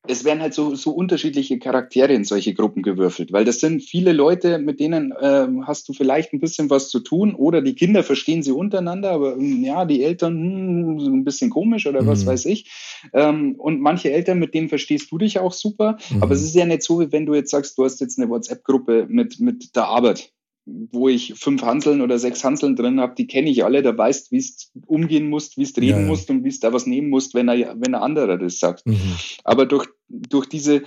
es 0.08 0.24
werden 0.24 0.40
halt 0.40 0.54
so, 0.54 0.74
so 0.74 0.90
unterschiedliche 0.90 1.58
Charaktere 1.58 2.12
in 2.12 2.24
solche 2.24 2.54
Gruppen 2.54 2.82
gewürfelt, 2.82 3.32
weil 3.32 3.44
das 3.44 3.60
sind 3.60 3.82
viele 3.82 4.12
Leute, 4.12 4.58
mit 4.58 4.80
denen 4.80 5.12
äh, 5.12 5.46
hast 5.66 5.88
du 5.88 5.92
vielleicht 5.92 6.32
ein 6.32 6.40
bisschen 6.40 6.70
was 6.70 6.88
zu 6.88 7.00
tun 7.00 7.34
oder 7.34 7.62
die 7.62 7.74
Kinder 7.74 8.02
verstehen 8.02 8.42
sie 8.42 8.52
untereinander, 8.52 9.10
aber 9.10 9.36
hm, 9.36 9.64
ja, 9.64 9.84
die 9.84 10.02
Eltern 10.02 10.34
hm, 10.34 10.98
ein 11.20 11.24
bisschen 11.24 11.50
komisch 11.50 11.86
oder 11.86 12.02
mhm. 12.02 12.06
was 12.06 12.26
weiß 12.26 12.46
ich. 12.46 12.70
Ähm, 13.12 13.54
und 13.58 13.80
manche 13.80 14.12
Eltern, 14.12 14.38
mit 14.38 14.54
denen 14.54 14.68
verstehst 14.68 15.10
du 15.10 15.18
dich 15.18 15.38
auch 15.38 15.52
super, 15.52 15.98
mhm. 16.10 16.22
aber 16.22 16.34
es 16.34 16.42
ist 16.42 16.54
ja 16.54 16.66
nicht 16.66 16.82
so, 16.82 17.00
wie 17.00 17.12
wenn 17.12 17.26
du 17.26 17.34
jetzt 17.34 17.50
sagst, 17.50 17.78
du 17.78 17.84
hast 17.84 18.00
jetzt 18.00 18.18
eine 18.18 18.28
WhatsApp-Gruppe 18.28 19.06
mit, 19.08 19.40
mit 19.40 19.76
der 19.76 19.86
Arbeit 19.86 20.32
wo 20.66 21.08
ich 21.08 21.34
fünf 21.36 21.62
Hanseln 21.62 22.00
oder 22.00 22.18
sechs 22.18 22.42
Hanseln 22.42 22.74
drin 22.74 23.00
habe, 23.00 23.14
die 23.14 23.28
kenne 23.28 23.48
ich 23.48 23.64
alle, 23.64 23.82
da 23.82 23.96
weißt, 23.96 24.32
wie 24.32 24.38
es 24.38 24.72
umgehen 24.86 25.28
musst, 25.28 25.56
wie 25.56 25.62
es 25.62 25.76
reden 25.76 26.02
ja, 26.02 26.06
musst 26.06 26.28
und 26.28 26.44
wie 26.44 26.48
es 26.48 26.60
da 26.60 26.72
was 26.72 26.86
nehmen 26.86 27.08
musst, 27.08 27.34
wenn 27.34 27.48
er, 27.48 27.76
wenn 27.78 27.94
ein 27.94 28.02
anderer 28.02 28.36
das 28.36 28.58
sagt. 28.58 28.84
Mhm. 28.84 29.16
Aber 29.44 29.66
durch, 29.66 29.86
durch 30.08 30.46
diese 30.46 30.82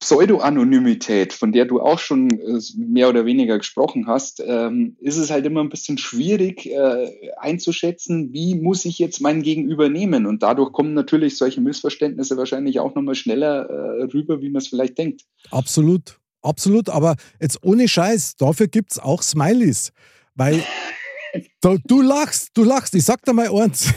Pseudo-Anonymität, 0.00 1.32
von 1.32 1.52
der 1.52 1.64
du 1.64 1.80
auch 1.80 1.98
schon 1.98 2.30
äh, 2.30 2.60
mehr 2.76 3.08
oder 3.08 3.24
weniger 3.24 3.56
gesprochen 3.58 4.06
hast, 4.06 4.42
ähm, 4.44 4.96
ist 5.00 5.16
es 5.16 5.30
halt 5.30 5.46
immer 5.46 5.60
ein 5.60 5.70
bisschen 5.70 5.98
schwierig 5.98 6.66
äh, 6.66 7.30
einzuschätzen, 7.38 8.32
wie 8.32 8.56
muss 8.56 8.84
ich 8.84 8.98
jetzt 8.98 9.20
mein 9.20 9.42
Gegenüber 9.42 9.88
nehmen. 9.88 10.26
Und 10.26 10.42
dadurch 10.42 10.72
kommen 10.72 10.94
natürlich 10.94 11.38
solche 11.38 11.60
Missverständnisse 11.60 12.36
wahrscheinlich 12.36 12.80
auch 12.80 12.94
nochmal 12.94 13.14
schneller 13.14 13.70
äh, 13.70 14.02
rüber, 14.04 14.42
wie 14.42 14.50
man 14.50 14.60
es 14.60 14.68
vielleicht 14.68 14.98
denkt. 14.98 15.22
Absolut. 15.50 16.18
Absolut, 16.46 16.88
aber 16.88 17.16
jetzt 17.40 17.58
ohne 17.62 17.88
Scheiß, 17.88 18.36
dafür 18.36 18.68
gibt 18.68 18.92
es 18.92 18.98
auch 18.98 19.22
Smileys. 19.22 19.90
Weil 20.34 20.62
du, 21.60 21.78
du, 21.86 22.02
lachst, 22.02 22.50
du 22.54 22.64
lachst. 22.64 22.94
Ich 22.94 23.04
sag 23.04 23.24
dir 23.24 23.32
mal 23.32 23.48
eins. 23.48 23.92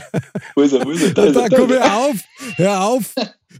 Wo 0.54 0.62
ist 0.62 0.72
er, 0.72 0.84
wo 0.84 0.90
ist 0.90 1.02
er? 1.02 1.14
Da, 1.14 1.26
da, 1.26 1.48
da 1.48 1.56
komm 1.56 1.72
ich 1.72 1.80
auf, 1.80 2.16
hör 2.56 2.84
auf. 2.84 3.14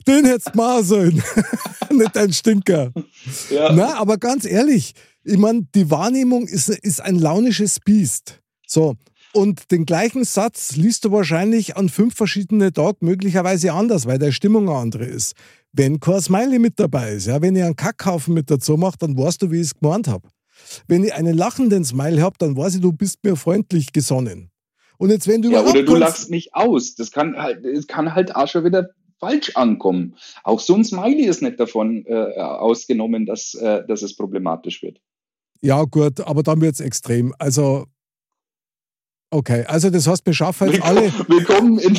Den 0.07 0.25
hättest 0.25 0.54
du 0.54 0.59
machen 0.59 0.85
sollen. 0.85 1.23
Nicht 1.90 2.16
ein 2.16 2.33
Stinker. 2.33 2.92
Ja. 3.50 3.73
Na, 3.73 3.95
aber 3.95 4.18
ganz 4.18 4.45
ehrlich, 4.45 4.95
ich 5.25 5.38
meine, 5.38 5.66
die 5.75 5.90
Wahrnehmung 5.90 6.47
ist, 6.47 6.68
ist 6.68 7.00
ein 7.00 7.18
launisches 7.18 7.80
Biest. 7.80 8.40
So. 8.66 8.97
Und 9.38 9.71
den 9.71 9.87
gleichen 9.87 10.25
Satz 10.25 10.75
liest 10.75 11.04
du 11.04 11.12
wahrscheinlich 11.12 11.76
an 11.76 11.88
fünf 11.88 12.16
verschiedene 12.16 12.73
Tagen 12.73 13.07
möglicherweise 13.07 13.73
anders, 13.73 14.04
weil 14.04 14.18
der 14.18 14.33
Stimmung 14.33 14.68
eine 14.68 14.76
andere 14.76 15.04
ist. 15.04 15.37
Wenn 15.73 16.00
kein 16.00 16.21
Smiley 16.21 16.59
mit 16.59 16.80
dabei 16.80 17.12
ist, 17.12 17.28
ja, 17.28 17.40
wenn 17.40 17.54
ich 17.54 17.62
einen 17.62 17.76
Kackhaufen 17.76 18.35
mit 18.35 18.50
dazu 18.50 18.76
mache, 18.76 18.99
dann 18.99 19.16
weißt 19.16 19.40
du, 19.40 19.52
wie 19.52 19.61
ich 19.61 19.68
es 19.68 19.75
gemeint 19.76 20.09
habe. 20.09 20.28
Wenn 20.88 21.04
ich 21.04 21.14
einen 21.14 21.37
lachenden 21.37 21.85
Smile 21.85 22.21
habe, 22.21 22.35
dann 22.40 22.57
weiß 22.57 22.75
ich, 22.75 22.80
du 22.80 22.92
bist 22.92 23.23
mir 23.23 23.37
freundlich 23.37 23.92
gesonnen. 23.92 24.50
Und 24.97 25.11
jetzt, 25.11 25.28
wenn 25.28 25.40
du 25.40 25.52
ja, 25.52 25.62
oder 25.62 25.85
du 25.85 25.95
lachst 25.95 26.30
mich 26.30 26.52
aus. 26.57 26.97
Das 26.97 27.12
kann 27.12 27.37
halt, 27.37 27.64
das 27.64 27.87
kann 27.87 28.16
halt 28.16 28.35
auch 28.35 28.49
schon 28.49 28.64
wieder 28.64 28.90
falsch 29.21 29.54
ankommen. 29.54 30.16
Auch 30.42 30.59
so 30.59 30.75
ein 30.75 30.85
Smiley 30.85 31.26
ist 31.26 31.42
nicht 31.42 31.61
davon 31.61 32.04
äh, 32.07 32.40
ausgenommen, 32.40 33.25
dass, 33.25 33.54
äh, 33.54 33.87
dass 33.87 34.02
es 34.02 34.16
problematisch 34.16 34.83
wird. 34.83 35.00
Ja, 35.61 35.85
gut, 35.85 36.23
aber 36.23 36.42
dann 36.42 36.61
wird 36.61 36.75
es 36.75 36.80
extrem. 36.80 37.33
Also, 37.38 37.87
okay, 39.30 39.64
also 39.66 39.90
das 39.90 40.06
heißt, 40.06 40.25
wir 40.26 40.32
schaffen 40.32 40.73
jetzt 40.73 40.82
alle. 40.82 41.12
Willkommen 41.28 41.78
in 41.78 41.94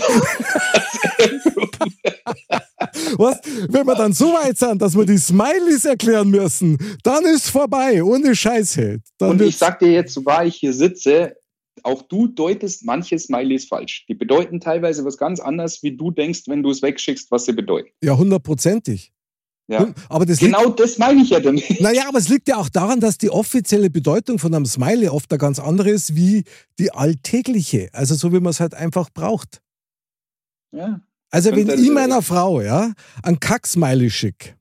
Was? 3.17 3.39
Wenn 3.69 3.85
wir 3.85 3.95
dann 3.95 4.13
so 4.13 4.33
weit 4.33 4.57
sind, 4.57 4.81
dass 4.81 4.95
wir 4.95 5.05
die 5.05 5.17
Smileys 5.17 5.85
erklären 5.85 6.29
müssen, 6.29 6.77
dann 7.03 7.25
ist 7.25 7.49
vorbei, 7.49 8.03
ohne 8.03 8.35
Scheiße. 8.35 8.99
Dann 9.17 9.29
Und 9.31 9.41
ich 9.41 9.57
sag 9.57 9.79
dir 9.79 9.91
jetzt, 9.91 10.13
so 10.13 10.25
wahr 10.25 10.45
ich 10.45 10.55
hier 10.55 10.73
sitze, 10.73 11.35
auch 11.83 12.01
du 12.03 12.27
deutest 12.27 12.85
manche 12.85 13.17
Smileys 13.17 13.65
falsch. 13.65 14.05
Die 14.07 14.13
bedeuten 14.13 14.59
teilweise 14.59 15.05
was 15.05 15.17
ganz 15.17 15.39
anderes, 15.39 15.81
wie 15.83 15.95
du 15.95 16.11
denkst, 16.11 16.43
wenn 16.47 16.63
du 16.63 16.69
es 16.69 16.81
wegschickst, 16.81 17.31
was 17.31 17.45
sie 17.45 17.53
bedeuten. 17.53 17.89
Ja, 18.03 18.17
hundertprozentig. 18.17 19.13
Ja. 19.69 19.93
Aber 20.09 20.25
das 20.25 20.39
genau 20.39 20.65
liegt, 20.65 20.79
das 20.79 20.97
meine 20.97 21.21
ich 21.21 21.29
ja 21.29 21.39
damit. 21.39 21.79
Naja, 21.79 22.07
aber 22.07 22.17
es 22.17 22.27
liegt 22.27 22.47
ja 22.47 22.57
auch 22.57 22.69
daran, 22.69 22.99
dass 22.99 23.19
die 23.19 23.29
offizielle 23.29 23.91
Bedeutung 23.91 24.39
von 24.39 24.53
einem 24.53 24.65
Smiley 24.65 25.09
oft 25.09 25.31
eine 25.31 25.37
ganz 25.37 25.59
andere 25.59 25.91
ist 25.91 26.15
wie 26.15 26.43
die 26.79 26.91
alltägliche. 26.91 27.89
Also 27.93 28.15
so, 28.15 28.33
wie 28.33 28.39
man 28.39 28.49
es 28.49 28.59
halt 28.59 28.73
einfach 28.73 29.11
braucht. 29.11 29.61
Ja. 30.71 31.01
Also 31.29 31.55
wenn 31.55 31.69
ich 31.69 31.91
meiner 31.91 32.23
Frau 32.23 32.61
ja, 32.61 32.93
ein 33.21 33.39
Kack-Smiley 33.39 34.09
schicke, 34.09 34.55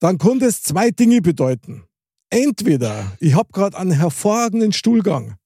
dann 0.00 0.18
kann 0.18 0.38
das 0.38 0.62
zwei 0.62 0.90
Dinge 0.90 1.22
bedeuten. 1.22 1.84
Entweder 2.28 3.16
ich 3.18 3.34
habe 3.34 3.50
gerade 3.50 3.78
einen 3.78 3.92
hervorragenden 3.92 4.72
Stuhlgang. 4.72 5.36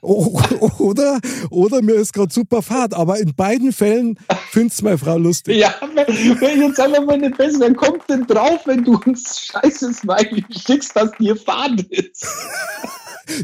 Oder, 0.00 1.20
oder 1.50 1.82
mir 1.82 1.94
ist 1.94 2.12
gerade 2.12 2.32
super 2.32 2.62
Fahrt. 2.62 2.94
Aber 2.94 3.18
in 3.18 3.34
beiden 3.34 3.72
Fällen 3.72 4.18
findet 4.50 4.72
es 4.72 4.82
meine 4.82 4.98
Frau 4.98 5.18
lustig. 5.18 5.56
Ja, 5.56 5.74
wenn, 5.94 6.62
jetzt 6.62 6.78
wir 6.78 7.00
mal 7.00 7.18
nicht 7.18 7.36
besser, 7.36 7.60
wer 7.60 7.74
kommt 7.74 8.08
denn 8.08 8.26
drauf, 8.26 8.60
wenn 8.66 8.84
du 8.84 8.98
uns 9.06 9.40
scheiße 9.40 9.92
Smiley 9.94 10.44
schickst, 10.50 10.94
dass 10.96 11.10
dir 11.12 11.36
Fahrt 11.36 11.80
ist? 11.90 12.26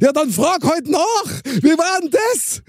Ja, 0.00 0.12
dann 0.12 0.30
frag 0.30 0.64
heute 0.64 0.90
nach. 0.90 1.24
Wie 1.62 1.76
war 1.78 2.00
denn 2.00 2.10
das? 2.10 2.62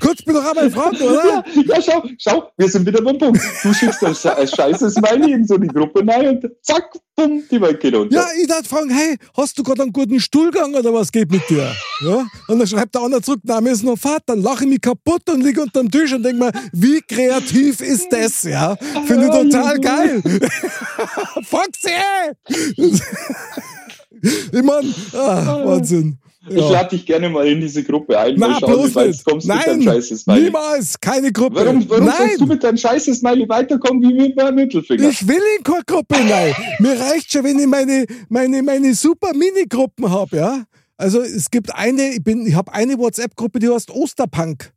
Kurz 0.00 0.24
mir 0.26 0.34
doch 0.34 0.44
einmal 0.44 0.70
fragen, 0.70 0.96
oder? 0.96 1.44
Ja, 1.54 1.62
ja, 1.66 1.82
schau, 1.82 2.02
schau, 2.18 2.52
wir 2.56 2.68
sind 2.68 2.86
wieder 2.86 3.02
beim 3.02 3.18
Punkt. 3.18 3.40
Du 3.62 3.72
schickst 3.72 4.02
ein, 4.02 4.16
ein 4.36 4.48
scheißes 4.48 4.94
Smiley 4.94 5.32
in 5.32 5.46
so 5.46 5.58
die 5.58 5.68
Gruppe 5.68 6.02
rein 6.06 6.28
und 6.28 6.46
zack, 6.62 6.90
bumm, 7.14 7.42
die 7.50 7.60
Welt 7.60 7.80
geht 7.80 7.94
unter. 7.94 8.14
Ja, 8.14 8.26
ich 8.40 8.46
dachte 8.46 8.68
fragen, 8.68 8.90
hey, 8.90 9.16
hast 9.36 9.58
du 9.58 9.62
gerade 9.62 9.82
einen 9.82 9.92
guten 9.92 10.20
Stuhlgang 10.20 10.74
oder 10.74 10.92
was 10.92 11.12
geht 11.12 11.30
mit 11.30 11.48
dir? 11.48 11.70
Ja? 12.00 12.11
Und 12.48 12.58
dann 12.58 12.66
schreibt 12.66 12.94
der 12.94 13.02
andere 13.02 13.22
zurück, 13.22 13.40
nein, 13.42 13.64
wir 13.64 13.74
sind 13.76 13.86
noch 13.86 13.98
fad. 13.98 14.22
Dann 14.26 14.42
lache 14.42 14.64
ich 14.64 14.70
mich 14.70 14.80
kaputt 14.80 15.28
und 15.30 15.42
liege 15.42 15.62
unter 15.62 15.80
dem 15.80 15.90
Tisch 15.90 16.12
und 16.12 16.22
denke 16.22 16.44
mir, 16.44 16.52
wie 16.72 17.00
kreativ 17.00 17.80
ist 17.80 18.12
das? 18.12 18.42
Ja, 18.42 18.76
finde 19.06 19.26
ich 19.26 19.32
total 19.32 19.78
geil. 19.78 20.22
Foxy! 21.44 21.90
ich 24.22 24.62
meine, 24.62 24.94
ah, 25.14 25.64
Wahnsinn. 25.64 26.18
Ich 26.48 26.56
lade 26.56 26.96
dich 26.96 27.06
gerne 27.06 27.28
mal 27.28 27.46
in 27.46 27.60
diese 27.60 27.84
Gruppe 27.84 28.18
ein. 28.18 28.34
Na, 28.36 28.58
schauen, 28.58 28.72
bloß 28.72 29.06
nicht. 29.06 29.24
kommst 29.24 29.46
Nein, 29.46 29.78
mit 29.78 29.86
deinem 29.86 30.02
Smiley. 30.02 30.42
niemals, 30.42 31.00
keine 31.00 31.30
Gruppe. 31.30 31.56
Warum, 31.56 31.88
warum 31.88 32.04
nein. 32.04 32.14
sollst 32.18 32.40
du 32.40 32.46
mit 32.46 32.64
deinem 32.64 32.76
scheiße 32.76 33.14
Smiley 33.14 33.48
weiterkommen 33.48 34.02
wie 34.02 34.12
mit 34.12 34.36
meinem 34.36 34.56
Mittelfinger? 34.56 35.08
Ich 35.08 35.26
will 35.26 35.40
in 35.56 35.62
keine 35.62 35.84
Gruppe, 35.86 36.16
nein. 36.28 36.52
Mir 36.80 36.98
reicht 36.98 37.32
schon, 37.32 37.44
wenn 37.44 37.60
ich 37.60 37.66
meine, 37.66 38.06
meine, 38.28 38.60
meine 38.62 38.92
super 38.94 39.32
Minigruppen 39.32 40.10
habe, 40.10 40.36
ja. 40.36 40.64
Also 41.02 41.20
es 41.20 41.50
gibt 41.50 41.74
eine, 41.74 42.10
ich, 42.14 42.22
bin, 42.22 42.46
ich 42.46 42.54
habe 42.54 42.72
eine 42.72 42.96
WhatsApp-Gruppe, 42.96 43.58
die 43.58 43.68
heißt 43.68 43.90
Osterpunk. 43.90 44.72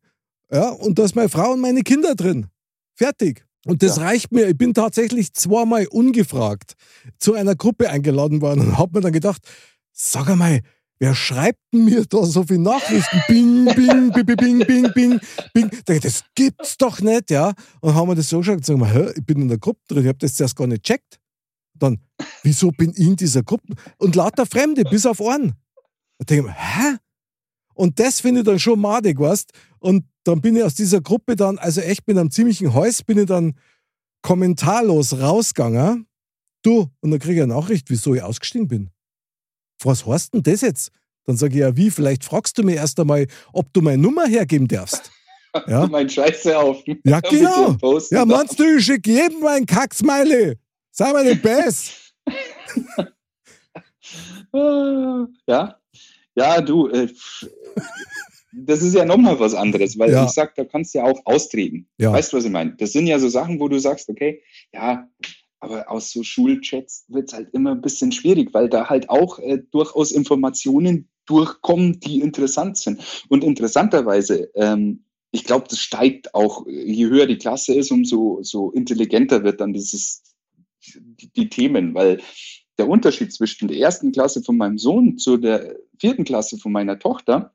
Ja, 0.52 0.70
und 0.70 0.98
da 0.98 1.06
ist 1.06 1.16
meine 1.16 1.30
Frau 1.30 1.54
und 1.54 1.62
meine 1.62 1.84
Kinder 1.84 2.16
drin. 2.16 2.48
Fertig. 2.96 3.46
Und 3.66 3.84
das 3.84 3.98
ja. 3.98 4.04
reicht 4.04 4.32
mir. 4.32 4.48
Ich 4.48 4.58
bin 4.58 4.74
tatsächlich 4.74 5.34
zweimal 5.34 5.86
ungefragt 5.88 6.74
zu 7.20 7.36
einer 7.36 7.56
Gruppe 7.56 7.92
eingeladen 7.92 8.42
worden 8.42 8.62
und 8.62 8.78
habe 8.78 8.98
mir 8.98 9.02
dann 9.02 9.14
gedacht, 9.14 9.42
sag 9.94 10.30
einmal, 10.30 10.62
Wer 10.98 11.14
schreibt 11.14 11.60
mir 11.74 12.06
da 12.06 12.24
so 12.24 12.44
viele 12.44 12.60
Nachrichten? 12.60 13.22
Bing, 13.28 13.66
bing, 13.66 14.14
bing, 14.14 14.26
bing, 14.26 14.60
bing, 14.66 14.94
bing, 14.94 15.20
bing. 15.54 16.02
Das 16.02 16.24
gibt's 16.36 16.78
doch 16.78 17.02
nicht, 17.02 17.32
ja. 17.32 17.52
Und 17.82 17.96
haben 17.96 18.08
wir 18.08 18.16
das 18.16 18.30
so 18.30 18.38
geschaut 18.38 18.56
und 18.56 18.66
sagen, 18.66 18.86
hä, 18.86 19.12
ich 19.14 19.26
bin 19.26 19.42
in 19.42 19.50
der 19.50 19.58
Gruppe 19.58 19.82
drin, 19.90 20.04
ich 20.04 20.08
habe 20.08 20.20
das 20.20 20.36
zuerst 20.36 20.56
gar 20.56 20.68
nicht 20.68 20.84
checkt. 20.84 21.20
Dann, 21.74 22.00
wieso 22.44 22.72
bin 22.72 22.92
ich 22.92 23.00
in 23.06 23.18
dieser 23.18 23.44
Gruppe? 23.44 23.74
Und 23.98 24.16
lauter 24.16 24.46
Fremde, 24.46 24.86
bis 24.86 25.06
auf 25.06 25.22
einen. 25.22 25.56
Da 26.26 26.36
denke 26.36 26.50
ich, 26.50 26.56
hä? 26.56 26.98
Und 27.74 28.00
das 28.00 28.22
finde 28.22 28.42
ich 28.42 28.46
dann 28.46 28.60
schon 28.60 28.80
madig, 28.80 29.20
weißt 29.20 29.52
Und 29.80 30.06
dann 30.24 30.42
bin 30.42 30.56
ich 30.56 30.64
aus 30.64 30.76
dieser 30.76 31.02
Gruppe 31.02 31.36
dann, 31.36 31.58
also 31.58 31.82
echt 31.82 32.08
mit 32.08 32.18
einem 32.18 32.32
ziemlichen 32.32 32.74
Häus, 32.74 33.04
bin 33.04 33.18
ich 33.18 33.26
dann 33.26 33.56
kommentarlos 34.22 35.20
rausgegangen. 35.20 36.08
Du, 36.64 36.90
und 37.02 37.12
dann 37.12 37.20
kriege 37.20 37.36
ich 37.36 37.44
eine 37.44 37.54
Nachricht, 37.54 37.90
wieso 37.90 38.16
ich 38.16 38.24
ausgestiegen 38.24 38.68
bin 38.68 38.92
was 39.84 40.06
heißt 40.06 40.34
denn 40.34 40.44
das 40.44 40.62
jetzt? 40.62 40.92
Dann 41.26 41.38
sage 41.38 41.54
ich, 41.54 41.60
ja, 41.60 41.76
wie? 41.76 41.90
Vielleicht 41.90 42.24
fragst 42.24 42.58
du 42.58 42.64
mir 42.64 42.76
erst 42.76 43.00
einmal, 43.00 43.28
ob 43.52 43.74
du 43.74 43.82
meine 43.82 44.02
Nummer 44.02 44.26
hergeben 44.26 44.68
darfst. 44.68 45.12
Ja? 45.68 45.88
mein 45.88 46.10
Scheiße 46.10 46.60
auf. 46.60 46.84
Ja, 47.06 47.20
genau. 47.30 47.78
Ja, 48.12 48.26
meinst 48.26 48.60
du, 48.60 48.76
ich 48.76 48.84
schicke 48.84 49.10
jedem 49.10 49.40
mein 49.40 49.66
Kacksmeile? 49.66 50.58
Sei 50.92 51.14
mal 51.14 51.24
der 51.24 51.36
Best. 51.36 52.14
ja, 55.48 55.80
ja, 56.36 56.62
du, 56.62 56.88
äh, 56.90 57.08
das 58.54 58.82
ist 58.82 58.96
ja 58.96 59.06
nochmal 59.06 59.40
was 59.40 59.54
anderes, 59.54 59.98
weil 59.98 60.12
ja. 60.12 60.26
ich 60.26 60.32
sag, 60.32 60.56
da 60.56 60.64
kannst 60.64 60.94
du 60.94 61.00
ja 61.00 61.06
auch 61.06 61.22
austreten. 61.26 61.88
Ja. 61.98 62.12
Weißt 62.14 62.32
du, 62.32 62.38
was 62.38 62.46
ich 62.46 62.52
meine? 62.52 62.76
Das 62.78 62.92
sind 62.92 63.08
ja 63.08 63.20
so 63.20 63.30
Sachen, 63.30 63.60
wo 63.60 63.68
du 63.68 63.80
sagst, 63.80 64.10
okay, 64.10 64.42
ja, 64.74 65.10
aber 65.60 65.90
aus 65.90 66.12
so 66.12 66.24
Schulchats 66.24 67.06
wird 67.08 67.30
es 67.30 67.34
halt 67.34 67.50
immer 67.54 67.72
ein 67.72 67.82
bisschen 67.82 68.12
schwierig, 68.12 68.54
weil 68.54 68.70
da 68.70 68.88
halt 68.90 69.10
auch 69.10 69.40
äh, 69.40 69.60
durchaus 69.72 70.12
Informationen 70.12 71.10
durchkommen, 71.26 72.00
die 72.00 72.22
interessant 72.22 72.78
sind. 72.78 73.26
Und 73.30 73.44
interessanterweise, 73.44 74.52
ähm, 74.56 75.06
ich 75.32 75.44
glaube, 75.44 75.66
das 75.70 75.80
steigt 75.80 76.34
auch, 76.36 76.66
je 76.68 77.08
höher 77.08 77.26
die 77.26 77.38
Klasse 77.38 77.74
ist, 77.74 77.92
umso 77.92 78.40
so 78.42 78.72
intelligenter 78.72 79.44
wird 79.44 79.60
dann 79.60 79.74
dieses, 79.74 80.24
die, 80.94 81.32
die 81.34 81.50
Themen, 81.50 81.94
weil 81.96 82.22
der 82.78 82.88
Unterschied 82.90 83.34
zwischen 83.34 83.68
der 83.68 83.78
ersten 83.78 84.12
Klasse 84.12 84.44
von 84.44 84.58
meinem 84.58 84.78
Sohn 84.78 85.18
zu 85.18 85.38
der 85.38 85.76
vierten 86.00 86.24
Klasse 86.24 86.58
von 86.58 86.72
meiner 86.72 87.00
Tochter, 87.00 87.54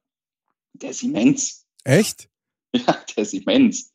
der 0.72 0.90
ist 0.90 1.02
immens. 1.02 1.66
Echt? 1.84 2.28
Ja, 2.72 2.96
der 3.16 3.24
ist 3.24 3.34
immens 3.34 3.92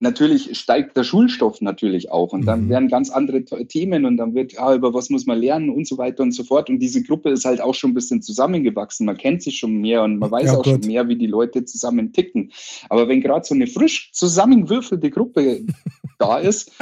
natürlich 0.00 0.56
steigt 0.58 0.96
der 0.96 1.04
Schulstoff 1.04 1.60
natürlich 1.60 2.10
auch 2.10 2.32
und 2.32 2.46
dann 2.46 2.64
mhm. 2.64 2.68
werden 2.70 2.88
ganz 2.88 3.10
andere 3.10 3.44
Themen 3.44 4.04
und 4.04 4.16
dann 4.16 4.34
wird, 4.34 4.52
ja, 4.52 4.74
über 4.74 4.94
was 4.94 5.10
muss 5.10 5.26
man 5.26 5.38
lernen 5.38 5.70
und 5.70 5.86
so 5.88 5.98
weiter 5.98 6.22
und 6.22 6.32
so 6.32 6.44
fort. 6.44 6.70
Und 6.70 6.78
diese 6.78 7.02
Gruppe 7.02 7.30
ist 7.30 7.44
halt 7.44 7.60
auch 7.60 7.74
schon 7.74 7.90
ein 7.90 7.94
bisschen 7.94 8.22
zusammengewachsen. 8.22 9.06
Man 9.06 9.16
kennt 9.16 9.42
sich 9.42 9.58
schon 9.58 9.74
mehr 9.74 10.02
und 10.02 10.18
man 10.18 10.30
weiß 10.30 10.46
ja, 10.46 10.52
auch 10.52 10.62
Gott. 10.62 10.82
schon 10.82 10.86
mehr, 10.86 11.08
wie 11.08 11.16
die 11.16 11.26
Leute 11.26 11.64
zusammen 11.64 12.12
ticken. 12.12 12.52
Aber 12.88 13.08
wenn 13.08 13.20
gerade 13.20 13.44
so 13.44 13.54
eine 13.54 13.66
frisch 13.66 14.12
zusammengewürfelte 14.12 15.10
Gruppe 15.10 15.64
da 16.18 16.38
ist 16.38 16.72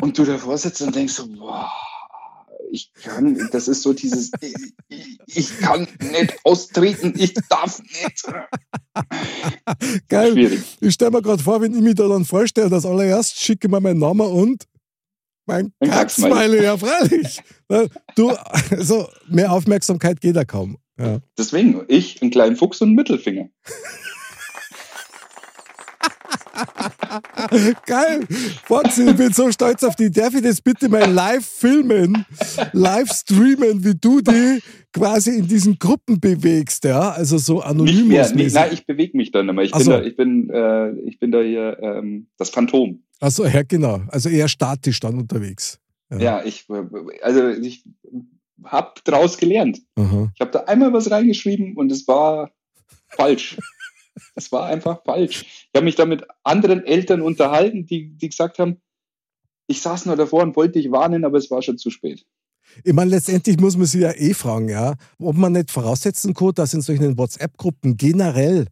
und 0.00 0.16
du 0.16 0.24
davor 0.24 0.56
sitzt 0.56 0.80
und 0.82 0.94
denkst 0.94 1.14
so, 1.14 1.28
boah, 1.28 1.70
ich 2.70 2.92
kann, 2.94 3.48
das 3.52 3.68
ist 3.68 3.82
so 3.82 3.92
dieses, 3.92 4.30
ich, 4.88 5.18
ich 5.26 5.58
kann 5.58 5.86
nicht 6.00 6.38
austreten, 6.44 7.14
ich 7.16 7.34
darf 7.48 7.80
nicht. 7.80 8.24
Geil. 10.08 10.32
Schwierig. 10.32 10.60
Ich 10.80 10.94
stelle 10.94 11.10
mir 11.10 11.22
gerade 11.22 11.42
vor, 11.42 11.60
wenn 11.60 11.74
ich 11.74 11.80
mich 11.80 11.94
da 11.94 12.08
dann 12.08 12.24
vorstelle, 12.24 12.70
das 12.70 12.86
allererst 12.86 13.40
schicke 13.40 13.66
ich 13.66 13.70
mir 13.70 13.80
meinen 13.80 13.98
Namen 14.00 14.26
und 14.26 14.64
mein 15.46 15.72
Kacksmiley, 15.82 16.62
ja 16.62 16.76
freilich. 16.76 17.40
Du, 18.14 18.30
also 18.70 19.08
mehr 19.28 19.52
Aufmerksamkeit 19.52 20.20
geht 20.20 20.36
da 20.36 20.44
kaum. 20.44 20.78
Ja. 20.98 21.20
Deswegen, 21.36 21.82
ich, 21.88 22.20
einen 22.20 22.30
kleinen 22.30 22.56
Fuchs 22.56 22.80
und 22.80 22.88
einen 22.88 22.96
Mittelfinger. 22.96 23.48
Geil. 27.86 28.26
Foxy, 28.64 29.10
ich 29.10 29.16
bin 29.16 29.32
so 29.32 29.50
stolz 29.50 29.82
auf 29.84 29.96
dich. 29.96 30.10
Darf 30.12 30.34
ich 30.34 30.42
das 30.42 30.60
bitte 30.60 30.88
mal 30.88 31.10
live 31.10 31.44
filmen, 31.44 32.24
live 32.72 33.10
streamen, 33.10 33.84
wie 33.84 33.94
du 33.94 34.20
die 34.20 34.60
quasi 34.92 35.38
in 35.38 35.46
diesen 35.46 35.78
Gruppen 35.78 36.20
bewegst, 36.20 36.84
ja? 36.84 37.10
Also 37.10 37.38
so 37.38 37.60
anonym. 37.60 38.08
Nicht 38.08 38.54
nein, 38.54 38.70
ich 38.72 38.86
bewege 38.86 39.16
mich 39.16 39.30
dann 39.30 39.48
immer. 39.48 39.62
Ich, 39.62 39.72
bin, 39.72 39.82
so. 39.82 39.90
da, 39.90 40.02
ich, 40.02 40.16
bin, 40.16 40.50
äh, 40.50 40.92
ich 41.00 41.18
bin 41.18 41.32
da 41.32 41.40
hier 41.40 41.78
ähm, 41.80 42.28
das 42.36 42.50
Phantom. 42.50 43.02
Achso, 43.20 43.44
ja, 43.44 43.62
genau. 43.62 44.02
Also 44.08 44.28
eher 44.28 44.48
statisch 44.48 45.00
dann 45.00 45.18
unterwegs. 45.18 45.78
Ja, 46.10 46.18
ja 46.18 46.44
ich, 46.44 46.66
also 47.22 47.48
ich 47.48 47.84
habe 48.64 48.92
daraus 49.04 49.38
gelernt. 49.38 49.80
Aha. 49.96 50.30
Ich 50.34 50.40
habe 50.40 50.50
da 50.50 50.60
einmal 50.60 50.92
was 50.92 51.10
reingeschrieben 51.10 51.76
und 51.76 51.92
es 51.92 52.06
war 52.08 52.50
falsch. 53.08 53.56
Es 54.34 54.52
war 54.52 54.66
einfach 54.66 55.02
falsch. 55.04 55.68
Ich 55.72 55.76
habe 55.76 55.84
mich 55.84 55.96
da 55.96 56.06
mit 56.06 56.24
anderen 56.44 56.84
Eltern 56.84 57.22
unterhalten, 57.22 57.86
die, 57.86 58.16
die 58.16 58.28
gesagt 58.28 58.58
haben, 58.58 58.80
ich 59.66 59.82
saß 59.82 60.06
nur 60.06 60.16
davor 60.16 60.42
und 60.42 60.56
wollte 60.56 60.80
dich 60.80 60.90
warnen, 60.90 61.24
aber 61.24 61.38
es 61.38 61.50
war 61.50 61.62
schon 61.62 61.78
zu 61.78 61.90
spät. 61.90 62.26
Ich 62.84 62.92
meine, 62.92 63.10
letztendlich 63.10 63.58
muss 63.58 63.76
man 63.76 63.86
sich 63.86 64.00
ja 64.00 64.12
eh 64.12 64.34
fragen, 64.34 64.68
ja, 64.68 64.94
ob 65.18 65.36
man 65.36 65.52
nicht 65.52 65.70
voraussetzen 65.70 66.34
kann, 66.34 66.54
dass 66.54 66.74
in 66.74 66.80
solchen 66.80 67.16
WhatsApp-Gruppen 67.18 67.96
generell 67.96 68.66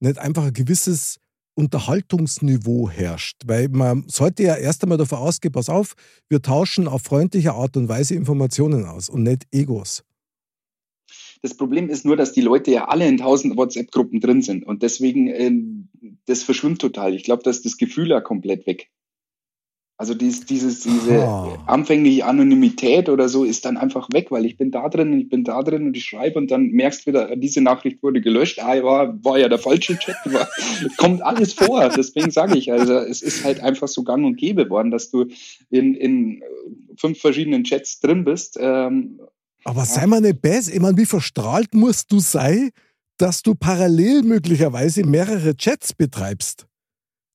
nicht 0.00 0.18
einfach 0.18 0.44
ein 0.44 0.52
gewisses 0.52 1.18
Unterhaltungsniveau 1.54 2.90
herrscht. 2.90 3.42
Weil 3.44 3.68
man 3.68 4.04
sollte 4.08 4.42
ja 4.42 4.56
erst 4.56 4.82
einmal 4.82 4.98
davon 4.98 5.18
ausgehen, 5.18 5.52
pass 5.52 5.68
auf, 5.68 5.94
wir 6.28 6.42
tauschen 6.42 6.88
auf 6.88 7.02
freundliche 7.02 7.52
Art 7.52 7.76
und 7.76 7.88
Weise 7.88 8.14
Informationen 8.14 8.86
aus 8.86 9.08
und 9.08 9.22
nicht 9.22 9.46
Egos. 9.52 10.02
Das 11.42 11.56
Problem 11.56 11.88
ist 11.88 12.04
nur, 12.04 12.16
dass 12.16 12.32
die 12.32 12.42
Leute 12.42 12.70
ja 12.70 12.88
alle 12.88 13.08
in 13.08 13.18
tausend 13.18 13.56
WhatsApp-Gruppen 13.56 14.20
drin 14.20 14.42
sind 14.42 14.64
und 14.64 14.82
deswegen, 14.82 15.28
äh, 15.28 15.52
das 16.26 16.42
verschwimmt 16.42 16.80
total. 16.80 17.14
Ich 17.14 17.24
glaube, 17.24 17.42
dass 17.42 17.62
das 17.62 17.76
Gefühl 17.78 18.08
ja 18.08 18.20
komplett 18.20 18.66
weg. 18.66 18.90
Also 20.00 20.14
dies, 20.14 20.46
dieses, 20.46 20.80
diese 20.80 21.18
oh. 21.18 21.58
anfängliche 21.66 22.24
Anonymität 22.24 23.10
oder 23.10 23.28
so 23.28 23.44
ist 23.44 23.66
dann 23.66 23.76
einfach 23.76 24.08
weg, 24.10 24.30
weil 24.30 24.46
ich 24.46 24.56
bin 24.56 24.70
da 24.70 24.88
drin 24.88 25.12
und 25.12 25.20
ich 25.20 25.28
bin 25.28 25.44
da 25.44 25.62
drin 25.62 25.88
und 25.88 25.94
ich 25.94 26.06
schreibe 26.06 26.38
und 26.38 26.50
dann 26.50 26.68
merkst 26.68 27.02
du 27.04 27.10
wieder, 27.10 27.36
diese 27.36 27.60
Nachricht 27.60 28.02
wurde 28.02 28.22
gelöscht. 28.22 28.60
Ah, 28.62 28.82
war, 28.82 29.22
war 29.22 29.38
ja 29.38 29.50
der 29.50 29.58
falsche 29.58 29.98
Chat. 29.98 30.16
War, 30.24 30.48
kommt 30.96 31.20
alles 31.20 31.52
vor. 31.52 31.86
Deswegen 31.94 32.30
sage 32.30 32.56
ich, 32.56 32.72
also 32.72 32.94
es 32.94 33.20
ist 33.20 33.44
halt 33.44 33.60
einfach 33.60 33.88
so 33.88 34.02
gang 34.02 34.24
und 34.24 34.38
gäbe 34.38 34.70
worden, 34.70 34.90
dass 34.90 35.10
du 35.10 35.26
in, 35.68 35.94
in 35.94 36.42
fünf 36.96 37.20
verschiedenen 37.20 37.64
Chats 37.64 38.00
drin 38.00 38.24
bist. 38.24 38.56
Ähm, 38.58 39.20
Aber 39.64 39.84
sei 39.84 40.06
mal 40.06 40.18
eine 40.18 40.34
Bass. 40.34 40.68
Ich 40.68 40.80
meine, 40.80 40.96
wie 40.96 41.06
verstrahlt 41.06 41.74
musst 41.74 42.10
du 42.12 42.20
sein, 42.20 42.70
dass 43.18 43.42
du 43.42 43.54
parallel 43.54 44.22
möglicherweise 44.22 45.04
mehrere 45.04 45.56
Chats 45.56 45.92
betreibst? 45.92 46.66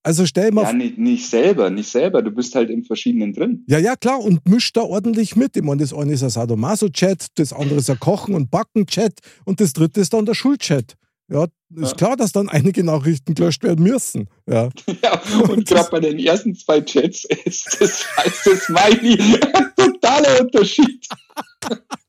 Also 0.05 0.27
stell 0.27 0.51
mal. 0.51 0.63
Ja, 0.63 0.73
nicht, 0.73 0.99
nicht 0.99 1.27
selber, 1.27 1.71
nicht 1.71 1.89
selber. 1.89 2.21
Du 2.21 2.29
bist 2.29 2.53
halt 2.53 2.69
im 2.69 2.83
Verschiedenen 2.83 3.33
drin. 3.33 3.63
Ja, 3.67 3.79
ja, 3.79 3.95
klar. 3.95 4.19
Und 4.19 4.47
mischt 4.47 4.77
da 4.77 4.81
ordentlich 4.81 5.35
mit. 5.35 5.57
Ich 5.57 5.63
meine, 5.63 5.81
das 5.81 5.93
eine 5.93 6.13
ist 6.13 6.21
ein 6.21 6.29
Sadomaso-Chat, 6.29 7.27
das 7.35 7.51
andere 7.51 7.79
ist 7.79 7.89
ein 7.89 7.99
Kochen- 7.99 8.35
und 8.35 8.51
Backen-Chat 8.51 9.19
und 9.45 9.59
das 9.59 9.73
dritte 9.73 10.01
ist 10.01 10.13
dann 10.13 10.27
der 10.27 10.35
Schulchat. 10.35 10.95
Ja, 11.27 11.45
ist 11.75 11.89
ja. 11.89 11.95
klar, 11.95 12.17
dass 12.17 12.33
dann 12.33 12.49
einige 12.49 12.83
Nachrichten 12.83 13.33
gelöscht 13.33 13.63
werden 13.63 13.83
müssen. 13.83 14.29
Ja, 14.47 14.69
ja 15.01 15.19
und 15.49 15.67
gerade 15.67 15.89
bei 15.89 15.99
den 15.99 16.19
ersten 16.19 16.53
zwei 16.53 16.81
Chats 16.81 17.25
ist 17.45 17.77
das, 17.79 18.05
heißt 18.17 18.45
das 18.45 18.59
Smiley 18.65 19.19
ein 19.53 19.71
totaler 19.75 20.41
Unterschied. 20.41 21.07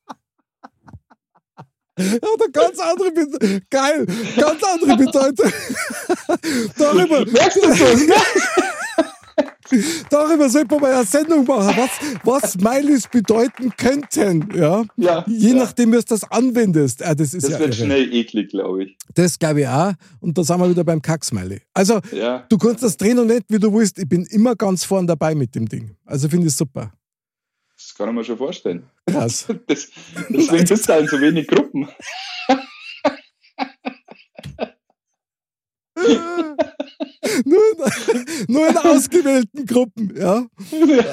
Hat 1.99 2.23
eine 2.23 2.53
ganz 2.53 2.79
andere 2.79 3.11
Bedeutung. 3.11 3.61
Geil, 3.71 4.07
ganz 4.37 4.62
andere 4.62 4.97
Bedeutung. 4.97 5.50
Darüber. 6.79 7.25
Merkst 7.25 7.57
du 7.57 7.69
das? 7.69 8.00
Darüber 10.11 10.49
sollte 10.49 10.75
man 10.75 10.81
mal 10.81 10.95
eine 10.95 11.05
Sendung 11.05 11.45
machen, 11.45 11.76
was, 11.76 11.91
was 12.23 12.53
Smileys 12.53 13.09
bedeuten 13.09 13.73
könnten. 13.76 14.49
Ja? 14.55 14.85
ja 14.97 15.25
Je 15.26 15.50
ja. 15.50 15.55
nachdem, 15.55 15.93
wie 15.93 15.97
du 15.97 16.03
das 16.07 16.25
anwendest. 16.31 17.03
Ah, 17.03 17.15
das 17.15 17.35
ist 17.35 17.45
das 17.45 17.53
ja 17.53 17.59
wird 17.59 17.75
irre. 17.75 17.87
schnell 17.87 18.15
eklig, 18.15 18.50
glaube 18.50 18.85
ich. 18.85 18.97
Das 19.15 19.38
glaube 19.38 19.62
ich 19.62 19.69
auch. 19.69 19.93
Und 20.21 20.37
da 20.38 20.45
sind 20.45 20.61
wir 20.61 20.71
wieder 20.71 20.85
beim 20.85 21.03
Kack-Smiley. 21.03 21.61
Also, 21.75 22.00
ja. 22.12 22.45
du 22.49 22.59
kannst 22.59 22.83
das 22.83 22.97
drehen 22.97 23.19
und 23.19 23.29
nicht, 23.29 23.45
wie 23.49 23.59
du 23.59 23.73
willst. 23.73 23.99
Ich 23.99 24.09
bin 24.09 24.25
immer 24.26 24.55
ganz 24.55 24.85
vorn 24.85 25.07
dabei 25.07 25.35
mit 25.35 25.55
dem 25.55 25.67
Ding. 25.67 25.97
Also, 26.05 26.29
finde 26.29 26.47
ich 26.49 26.55
super. 26.55 26.93
Das 27.76 27.95
kann 27.95 28.06
man 28.06 28.16
mir 28.16 28.25
schon 28.25 28.38
vorstellen. 28.38 28.90
Krass. 29.06 29.47
Das, 29.66 29.90
deswegen 30.28 30.66
bist 30.66 30.88
du 30.88 30.92
halt 30.92 31.02
in 31.02 31.09
so 31.09 31.21
wenig 31.21 31.47
Gruppen. 31.47 31.87
nur, 37.45 37.62
in, 37.73 38.25
nur 38.49 38.69
in 38.69 38.76
ausgewählten 38.78 39.67
Gruppen, 39.67 40.15
ja. 40.17 40.47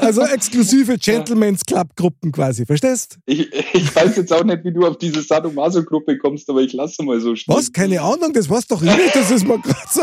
Also 0.02 0.22
exklusive 0.22 0.98
Gentleman's 0.98 1.66
Club 1.66 1.96
Gruppen 1.96 2.32
quasi, 2.32 2.66
verstehst? 2.66 3.18
Ich, 3.26 3.52
ich 3.52 3.96
weiß 3.96 4.18
jetzt 4.18 4.32
auch 4.32 4.44
nicht, 4.44 4.64
wie 4.64 4.74
du 4.74 4.86
auf 4.86 4.98
diese 4.98 5.22
Sadomaso-Gruppe 5.22 6.18
kommst, 6.18 6.50
aber 6.50 6.62
ich 6.62 6.74
lasse 6.74 7.04
mal 7.04 7.20
so 7.20 7.36
stehen. 7.36 7.56
Was? 7.56 7.72
Keine 7.72 8.02
Ahnung, 8.02 8.34
das 8.34 8.50
war's 8.50 8.68
doch 8.68 8.82
nicht, 8.82 9.16
das 9.16 9.32
ist 9.32 9.46
mal 9.46 9.60
gerade 9.60 9.80
so 9.90 10.02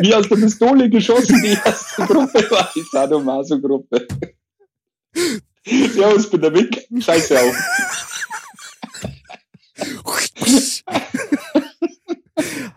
Wie 0.00 0.14
aus 0.14 0.28
der 0.28 0.36
Pistole 0.36 0.88
geschossen, 0.88 1.40
die 1.42 1.56
erste 1.64 2.06
Gruppe 2.06 2.50
war 2.50 2.70
die 2.74 2.82
Sadomaso-Gruppe. 2.90 4.06
Ja, 5.64 6.14
ich 6.16 6.28
bin 6.30 6.40
der 6.40 6.54
Wick. 6.54 6.86
Scheiße 6.98 7.40
auf. 7.40 7.54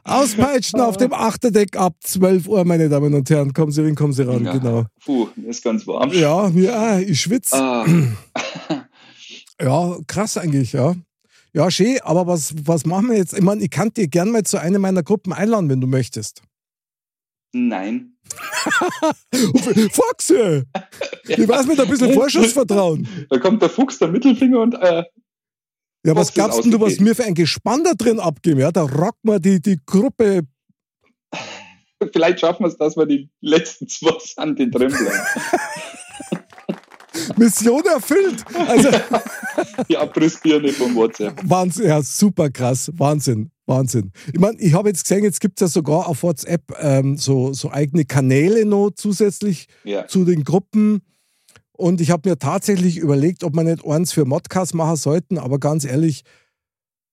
Auspeitschen 0.04 0.80
auf 0.82 0.98
dem 0.98 1.14
Achterdeck 1.14 1.76
ab 1.78 1.96
12 2.02 2.48
Uhr, 2.48 2.64
meine 2.64 2.90
Damen 2.90 3.14
und 3.14 3.30
Herren. 3.30 3.54
Kommen 3.54 3.72
Sie 3.72 3.82
rein, 3.82 3.96
kommen 3.96 4.14
Sie 4.14 4.26
ran, 4.28 4.46
ja. 4.46 4.54
genau. 4.58 4.86
Puh, 5.04 5.28
mir 5.36 5.50
ist 5.50 5.64
ganz 5.64 5.88
warm. 5.88 6.12
Ja, 6.12 6.50
mir 6.50 7.04
ich 7.06 7.22
schwitze. 7.22 7.56
Ah. 7.56 7.86
Ja, 9.62 9.98
krass 10.08 10.38
eigentlich, 10.38 10.74
ja. 10.74 10.96
Ja, 11.54 11.72
schön, 11.72 11.98
aber 12.02 12.28
was, 12.28 12.54
was 12.66 12.86
machen 12.86 13.08
wir 13.08 13.16
jetzt? 13.16 13.34
Ich 13.34 13.42
meine, 13.42 13.64
ich 13.64 13.70
kann 13.70 13.94
dir 13.94 14.10
gerne 14.10 14.30
mal 14.30 14.44
zu 14.44 14.60
einer 14.60 14.80
meiner 14.80 15.02
Gruppen 15.02 15.32
einladen, 15.32 15.70
wenn 15.70 15.80
du 15.80 15.88
möchtest. 15.88 16.42
Nein. 17.58 18.18
Fuchse! 19.94 20.66
Ich 21.26 21.48
weiß 21.48 21.68
mit 21.68 21.80
ein 21.80 21.88
bisschen 21.88 22.14
Vorschussvertrauen. 22.14 23.08
Da 23.30 23.40
kommt 23.40 23.62
der 23.62 23.70
Fuchs, 23.70 23.98
der 23.98 24.10
Mittelfinger 24.10 24.60
und. 24.60 24.74
Äh, 24.74 25.06
ja, 26.06 26.16
was 26.18 26.34
glaubst 26.34 26.66
du, 26.66 26.82
was 26.82 27.00
mir 27.00 27.16
für 27.16 27.24
ein 27.24 27.34
Gespann 27.34 27.86
da 27.86 27.94
drin 27.94 28.20
abgeben? 28.20 28.60
Ja, 28.60 28.74
da 28.74 28.82
rockt 28.82 29.24
man 29.24 29.42
die, 29.42 29.62
die 29.62 29.80
Gruppe. 29.86 30.42
Vielleicht 32.12 32.42
schaffen 32.42 32.64
wir 32.64 32.68
es, 32.68 32.76
dass 32.76 32.98
wir 32.98 33.06
die 33.06 33.30
letzten 33.40 33.88
zwei 33.88 34.18
Sande 34.20 34.70
drin 34.70 34.90
bleiben. 34.90 35.26
Mission 37.38 37.84
erfüllt. 37.86 38.44
Also, 38.54 38.90
die 39.90 39.98
Abrissbirne 39.98 40.74
vom 40.74 40.94
WhatsApp. 40.94 41.40
Wahnsinn, 41.46 41.88
ja, 41.88 42.02
super 42.02 42.50
krass. 42.50 42.92
Wahnsinn. 42.98 43.50
Wahnsinn. 43.66 44.12
Ich 44.32 44.40
meine, 44.40 44.60
ich 44.60 44.74
habe 44.74 44.90
jetzt 44.90 45.04
gesehen, 45.04 45.24
jetzt 45.24 45.42
gibt 45.42 45.60
es 45.60 45.68
ja 45.68 45.68
sogar 45.68 46.08
auf 46.08 46.24
WhatsApp 46.24 46.64
ähm, 46.80 47.18
so, 47.18 47.54
so 47.54 47.72
eigene 47.72 48.06
Kanäle 48.06 48.66
noch 48.66 48.92
zusätzlich 48.92 49.68
ja. 49.84 50.08
zu 50.08 50.24
den 50.24 50.44
Gruppen. 50.44 51.02
Und 51.72 52.00
ich 52.00 52.12
habe 52.12 52.30
mir 52.30 52.38
tatsächlich 52.38 52.98
überlegt, 52.98 53.44
ob 53.44 53.56
man 53.56 53.66
nicht 53.66 53.86
eins 53.86 54.14
für 54.14 54.26
Modcast 54.26 54.74
machen 54.76 54.96
sollten, 54.96 55.38
aber 55.38 55.60
ganz 55.60 55.84
ehrlich, 55.84 56.24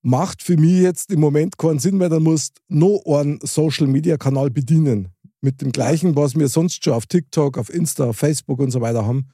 macht 0.03 0.43
für 0.43 0.57
mich 0.57 0.81
jetzt 0.81 1.11
im 1.11 1.21
Moment 1.21 1.59
keinen 1.59 1.79
Sinn, 1.79 1.99
weil 2.01 2.09
dann 2.09 2.23
musst 2.23 2.59
nur 2.69 3.07
einen 3.07 3.39
Social 3.43 3.87
Media 3.87 4.17
Kanal 4.17 4.51
bedienen. 4.51 5.09
Mit 5.41 5.61
dem 5.61 5.73
gleichen, 5.73 6.15
was 6.15 6.37
wir 6.37 6.49
sonst 6.49 6.85
schon 6.85 6.93
auf 6.93 7.07
TikTok, 7.07 7.59
auf 7.59 7.73
Insta, 7.73 8.05
auf 8.05 8.17
Facebook 8.17 8.61
und 8.61 8.71
so 8.71 8.81
weiter 8.81 9.05
haben. 9.05 9.31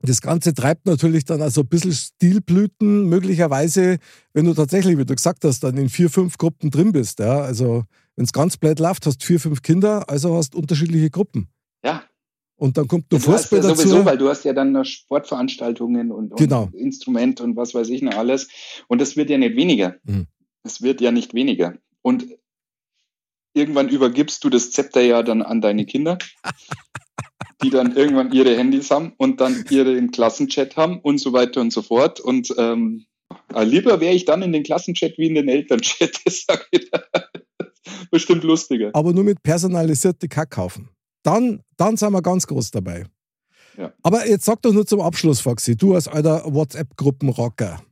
Das 0.00 0.20
Ganze 0.20 0.54
treibt 0.54 0.86
natürlich 0.86 1.24
dann 1.24 1.42
also 1.42 1.62
ein 1.62 1.66
bisschen 1.66 1.92
Stilblüten, 1.92 3.08
möglicherweise, 3.08 3.98
wenn 4.32 4.44
du 4.44 4.54
tatsächlich, 4.54 4.96
wie 4.96 5.04
du 5.04 5.14
gesagt 5.14 5.44
hast, 5.44 5.64
dann 5.64 5.76
in 5.76 5.88
vier, 5.88 6.08
fünf 6.08 6.38
Gruppen 6.38 6.70
drin 6.70 6.92
bist. 6.92 7.18
Ja? 7.18 7.40
Also, 7.40 7.84
wenn 8.14 8.24
es 8.24 8.32
ganz 8.32 8.56
blöd 8.56 8.78
läuft, 8.78 9.06
hast 9.06 9.22
du 9.22 9.26
vier, 9.26 9.40
fünf 9.40 9.62
Kinder, 9.62 10.08
also 10.08 10.36
hast 10.36 10.54
unterschiedliche 10.54 11.10
Gruppen. 11.10 11.48
Ja. 11.84 12.04
Und 12.56 12.76
dann 12.76 12.86
kommt 12.86 13.10
noch 13.10 13.20
Fußball 13.20 13.60
ja 13.60 13.68
dazu. 13.68 13.82
Sowieso, 13.82 14.04
weil 14.04 14.18
du 14.18 14.28
hast 14.28 14.44
ja 14.44 14.52
dann 14.52 14.72
noch 14.72 14.84
Sportveranstaltungen 14.84 16.10
und, 16.12 16.32
und 16.32 16.38
genau. 16.38 16.68
Instrument 16.72 17.40
und 17.40 17.56
was 17.56 17.74
weiß 17.74 17.88
ich 17.88 18.02
noch 18.02 18.16
alles. 18.16 18.48
Und 18.88 19.00
das 19.00 19.16
wird 19.16 19.30
ja 19.30 19.38
nicht 19.38 19.56
weniger. 19.56 19.96
Mhm. 20.04 20.26
Es 20.64 20.82
wird 20.82 21.00
ja 21.00 21.12
nicht 21.12 21.34
weniger. 21.34 21.74
Und 22.02 22.26
irgendwann 23.52 23.88
übergibst 23.88 24.42
du 24.42 24.50
das 24.50 24.70
Zepter 24.70 25.00
ja 25.00 25.22
dann 25.22 25.42
an 25.42 25.60
deine 25.60 25.86
Kinder. 25.86 26.18
die 27.62 27.70
dann 27.70 27.96
irgendwann 27.96 28.32
ihre 28.32 28.56
Handys 28.56 28.90
haben 28.90 29.12
und 29.16 29.40
dann 29.40 29.64
ihren 29.70 30.10
Klassenchat 30.10 30.76
haben 30.76 31.00
und 31.00 31.18
so 31.18 31.32
weiter 31.32 31.60
und 31.60 31.72
so 31.72 31.82
fort. 31.82 32.20
Und 32.20 32.54
ähm, 32.56 33.06
äh, 33.54 33.64
lieber 33.64 34.00
wäre 34.00 34.14
ich 34.14 34.24
dann 34.24 34.42
in 34.42 34.52
den 34.52 34.62
Klassenchat 34.62 35.18
wie 35.18 35.26
in 35.26 35.34
den 35.34 35.48
Elternchat. 35.48 36.20
Das 36.24 36.44
sage 36.46 36.64
ich 36.70 36.90
Bestimmt 38.10 38.44
lustiger. 38.44 38.90
Aber 38.94 39.12
nur 39.12 39.24
mit 39.24 39.42
personalisierte 39.42 40.28
Kack 40.28 40.50
kaufen. 40.50 40.90
Dann, 41.22 41.62
dann 41.76 41.96
sind 41.96 42.12
wir 42.12 42.22
ganz 42.22 42.46
groß 42.46 42.70
dabei. 42.70 43.04
Ja. 43.76 43.92
Aber 44.02 44.26
jetzt 44.26 44.44
sag 44.44 44.62
doch 44.62 44.72
nur 44.72 44.86
zum 44.86 45.00
Abschluss, 45.00 45.40
Foxy, 45.40 45.76
du 45.76 45.94
als 45.94 46.08
alter 46.08 46.42
WhatsApp-Gruppenrocker, 46.46 47.82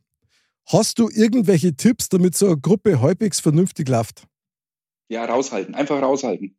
hast 0.66 0.98
du 0.98 1.08
irgendwelche 1.08 1.74
Tipps, 1.76 2.08
damit 2.08 2.36
so 2.36 2.46
eine 2.46 2.58
Gruppe 2.58 3.00
halbwegs 3.00 3.40
vernünftig 3.40 3.88
läuft? 3.88 4.26
Ja, 5.08 5.24
raushalten, 5.24 5.74
einfach 5.74 6.00
raushalten. 6.00 6.56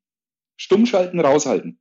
Stummschalten, 0.58 1.20
raushalten 1.20 1.80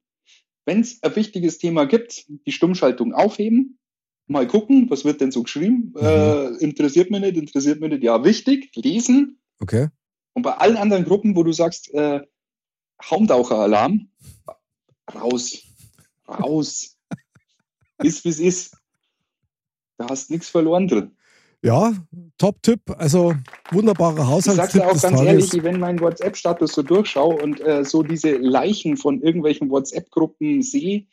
wenn 0.66 0.80
es 0.80 1.02
ein 1.02 1.16
wichtiges 1.16 1.58
Thema 1.58 1.86
gibt, 1.86 2.26
die 2.28 2.52
Stummschaltung 2.52 3.14
aufheben, 3.14 3.78
mal 4.26 4.46
gucken, 4.46 4.90
was 4.90 5.04
wird 5.04 5.20
denn 5.20 5.30
so 5.30 5.44
geschrieben, 5.44 5.94
mhm. 5.94 6.02
äh, 6.02 6.46
interessiert 6.56 7.10
mich 7.10 7.20
nicht, 7.20 7.36
interessiert 7.36 7.80
mich 7.80 7.90
nicht, 7.90 8.02
ja, 8.02 8.22
wichtig, 8.24 8.74
lesen. 8.74 9.40
Okay. 9.60 9.88
Und 10.34 10.42
bei 10.42 10.54
allen 10.54 10.76
anderen 10.76 11.04
Gruppen, 11.04 11.36
wo 11.36 11.44
du 11.44 11.52
sagst, 11.52 11.94
äh, 11.94 12.20
Haumtaucher-Alarm, 13.02 14.10
raus, 15.14 15.62
raus, 16.28 16.98
ist 18.02 18.24
wie 18.24 18.28
es 18.28 18.40
ist. 18.40 18.76
Da 19.96 20.08
hast 20.10 20.28
du 20.28 20.34
nichts 20.34 20.48
verloren 20.50 20.88
drin. 20.88 21.16
Ja, 21.66 21.92
Top-Tipp, 22.38 22.80
also 22.96 23.34
wunderbarer 23.72 24.28
Haushaltstipp. 24.28 24.52
Ich 24.52 24.56
sag's 24.56 24.72
dir 24.72 24.86
auch 24.86 25.02
ganz 25.10 25.20
ehrlich, 25.20 25.64
wenn 25.64 25.80
mein 25.80 25.98
WhatsApp-Status 25.98 26.72
so 26.72 26.82
durchschaue 26.82 27.42
und 27.42 27.60
äh, 27.60 27.84
so 27.84 28.04
diese 28.04 28.36
Leichen 28.36 28.96
von 28.96 29.20
irgendwelchen 29.20 29.68
WhatsApp-Gruppen 29.68 30.62
sehe, 30.62 31.06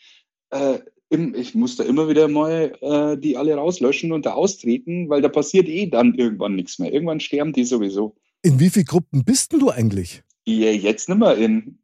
äh, 0.51 0.77
ich 1.09 1.55
muss 1.55 1.75
da 1.77 1.83
immer 1.83 2.07
wieder 2.07 2.27
mal 2.27 2.77
äh, 2.81 3.17
die 3.17 3.35
alle 3.35 3.55
rauslöschen 3.55 4.11
und 4.11 4.27
da 4.27 4.33
austreten, 4.33 5.09
weil 5.09 5.23
da 5.23 5.29
passiert 5.29 5.67
eh 5.67 5.87
dann 5.87 6.13
irgendwann 6.13 6.55
nichts 6.55 6.77
mehr. 6.77 6.93
Irgendwann 6.93 7.19
sterben 7.19 7.53
die 7.53 7.65
sowieso. 7.65 8.15
In 8.43 8.59
wie 8.59 8.69
vielen 8.69 8.85
Gruppen 8.85 9.25
bist 9.25 9.53
denn 9.53 9.59
du 9.59 9.71
eigentlich? 9.71 10.21
Ja, 10.45 10.69
jetzt 10.69 11.09
nicht 11.09 11.17
mehr 11.17 11.35
in. 11.35 11.79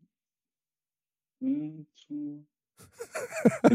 In 1.40 1.88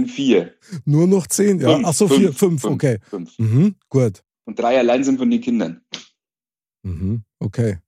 vier. 0.06 0.54
Nur 0.84 1.08
noch 1.08 1.26
zehn, 1.26 1.58
ja. 1.58 1.74
Fünf, 1.74 1.86
Ach 1.88 1.94
so, 1.94 2.06
vier, 2.06 2.32
fünf, 2.32 2.60
fünf 2.62 2.74
okay. 2.74 2.98
Fünf. 3.10 3.36
Mhm, 3.40 3.74
gut. 3.88 4.22
Und 4.46 4.58
drei 4.58 4.78
allein 4.78 5.04
sind 5.04 5.18
von 5.18 5.30
den 5.30 5.40
Kindern. 5.40 5.82
Mhm, 6.82 7.22
okay. 7.38 7.78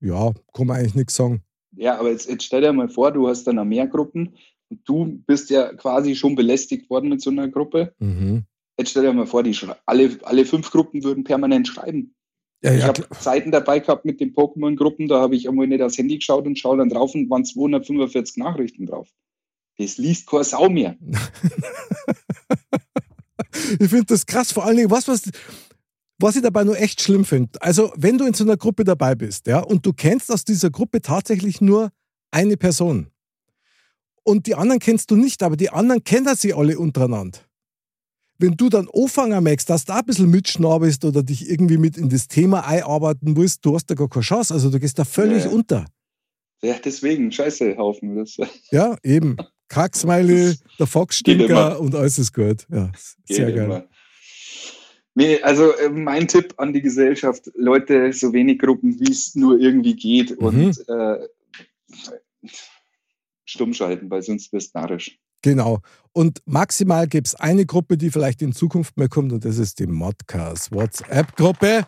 Ja, 0.00 0.32
kann 0.52 0.66
man 0.66 0.78
eigentlich 0.78 0.94
nichts 0.94 1.14
sagen. 1.14 1.42
Ja, 1.76 1.98
aber 1.98 2.10
jetzt, 2.10 2.28
jetzt 2.28 2.44
stell 2.44 2.60
dir 2.60 2.72
mal 2.72 2.88
vor, 2.88 3.12
du 3.12 3.28
hast 3.28 3.44
dann 3.44 3.56
noch 3.56 3.64
mehr 3.64 3.86
Gruppen 3.86 4.36
und 4.68 4.80
du 4.84 5.22
bist 5.26 5.50
ja 5.50 5.72
quasi 5.74 6.14
schon 6.14 6.34
belästigt 6.34 6.90
worden 6.90 7.08
mit 7.08 7.20
so 7.20 7.30
einer 7.30 7.48
Gruppe. 7.48 7.94
Mhm. 7.98 8.44
Jetzt 8.78 8.90
stell 8.90 9.02
dir 9.02 9.12
mal 9.12 9.26
vor, 9.26 9.42
die 9.42 9.56
alle, 9.86 10.18
alle 10.22 10.44
fünf 10.44 10.70
Gruppen 10.70 11.04
würden 11.04 11.24
permanent 11.24 11.68
schreiben. 11.68 12.14
Ja, 12.62 12.72
ja, 12.72 12.78
ich 12.78 12.84
habe 12.84 13.08
Zeiten 13.18 13.50
dabei 13.50 13.80
gehabt 13.80 14.04
mit 14.04 14.20
den 14.20 14.34
Pokémon-Gruppen, 14.34 15.08
da 15.08 15.20
habe 15.20 15.34
ich 15.34 15.48
einmal 15.48 15.66
nicht 15.66 15.82
aufs 15.82 15.98
Handy 15.98 16.16
geschaut 16.16 16.46
und 16.46 16.58
schaue 16.58 16.78
dann 16.78 16.88
drauf 16.88 17.14
und 17.14 17.28
waren 17.28 17.44
245 17.44 18.36
Nachrichten 18.36 18.86
drauf. 18.86 19.08
Das 19.78 19.98
liest 19.98 20.28
kein 20.28 20.44
Sau 20.44 20.68
mehr. 20.68 20.96
ich 23.80 23.88
finde 23.88 24.06
das 24.06 24.26
krass, 24.26 24.52
vor 24.52 24.64
allen 24.64 24.76
Dingen, 24.76 24.90
was, 24.90 25.08
was, 25.08 25.30
was 26.22 26.36
ich 26.36 26.42
dabei 26.42 26.64
nur 26.64 26.78
echt 26.78 27.00
schlimm 27.00 27.24
finde. 27.24 27.60
Also, 27.60 27.92
wenn 27.96 28.18
du 28.18 28.26
in 28.26 28.34
so 28.34 28.44
einer 28.44 28.56
Gruppe 28.56 28.84
dabei 28.84 29.14
bist, 29.14 29.46
ja, 29.46 29.58
und 29.58 29.84
du 29.84 29.92
kennst 29.92 30.30
aus 30.30 30.44
dieser 30.44 30.70
Gruppe 30.70 31.02
tatsächlich 31.02 31.60
nur 31.60 31.90
eine 32.30 32.56
Person. 32.56 33.08
Und 34.24 34.46
die 34.46 34.54
anderen 34.54 34.78
kennst 34.78 35.10
du 35.10 35.16
nicht, 35.16 35.42
aber 35.42 35.56
die 35.56 35.70
anderen 35.70 36.04
kennen 36.04 36.34
sie 36.36 36.54
alle 36.54 36.78
untereinander. 36.78 37.40
Wenn 38.38 38.56
du 38.56 38.68
dann 38.68 38.88
anfangen 38.92 39.42
möchtest, 39.42 39.70
dass 39.70 39.84
du 39.84 39.92
da 39.92 39.98
ein 39.98 40.06
bisschen 40.06 40.30
mitschnabelst 40.30 41.04
oder 41.04 41.22
dich 41.22 41.48
irgendwie 41.48 41.76
mit 41.76 41.96
in 41.96 42.08
das 42.08 42.28
Thema 42.28 42.66
einarbeiten 42.66 43.36
willst, 43.36 43.64
du 43.64 43.74
hast 43.74 43.86
da 43.86 43.94
gar 43.94 44.08
keine 44.08 44.22
Chance. 44.22 44.54
Also 44.54 44.70
du 44.70 44.80
gehst 44.80 44.98
da 44.98 45.04
völlig 45.04 45.44
ja. 45.44 45.50
unter. 45.50 45.86
Ja, 46.62 46.76
deswegen, 46.84 47.30
Scheißehaufen. 47.30 48.16
Das. 48.16 48.36
Ja, 48.70 48.96
eben. 49.02 49.36
Kacksmeile, 49.68 50.56
der 50.78 50.86
Foxstinker 50.86 51.80
und 51.80 51.94
alles 51.94 52.18
ist 52.18 52.34
gut. 52.34 52.66
Ja, 52.70 52.92
sehr 53.24 53.46
Geht 53.46 53.56
geil. 53.56 53.64
Immer. 53.64 53.84
Nee, 55.14 55.42
also 55.42 55.72
äh, 55.72 55.90
mein 55.90 56.26
Tipp 56.26 56.54
an 56.56 56.72
die 56.72 56.80
Gesellschaft, 56.80 57.50
Leute, 57.54 58.12
so 58.12 58.32
wenig 58.32 58.58
Gruppen, 58.58 58.98
wie 58.98 59.10
es 59.10 59.34
nur 59.34 59.58
irgendwie 59.58 59.94
geht 59.94 60.40
mhm. 60.40 60.46
und 60.46 60.88
äh, 60.88 61.28
stumm 63.44 63.74
schalten, 63.74 64.10
weil 64.10 64.22
sonst 64.22 64.52
wirst 64.52 64.74
du 64.74 64.78
narrisch. 64.78 65.18
Genau. 65.42 65.80
Und 66.12 66.40
maximal 66.46 67.06
gibt 67.08 67.28
es 67.28 67.34
eine 67.34 67.66
Gruppe, 67.66 67.96
die 67.96 68.10
vielleicht 68.10 68.42
in 68.42 68.52
Zukunft 68.52 68.96
mehr 68.96 69.08
kommt 69.08 69.32
und 69.32 69.44
das 69.44 69.58
ist 69.58 69.78
die 69.80 69.86
Modcast 69.86 70.72
WhatsApp-Gruppe. 70.72 71.86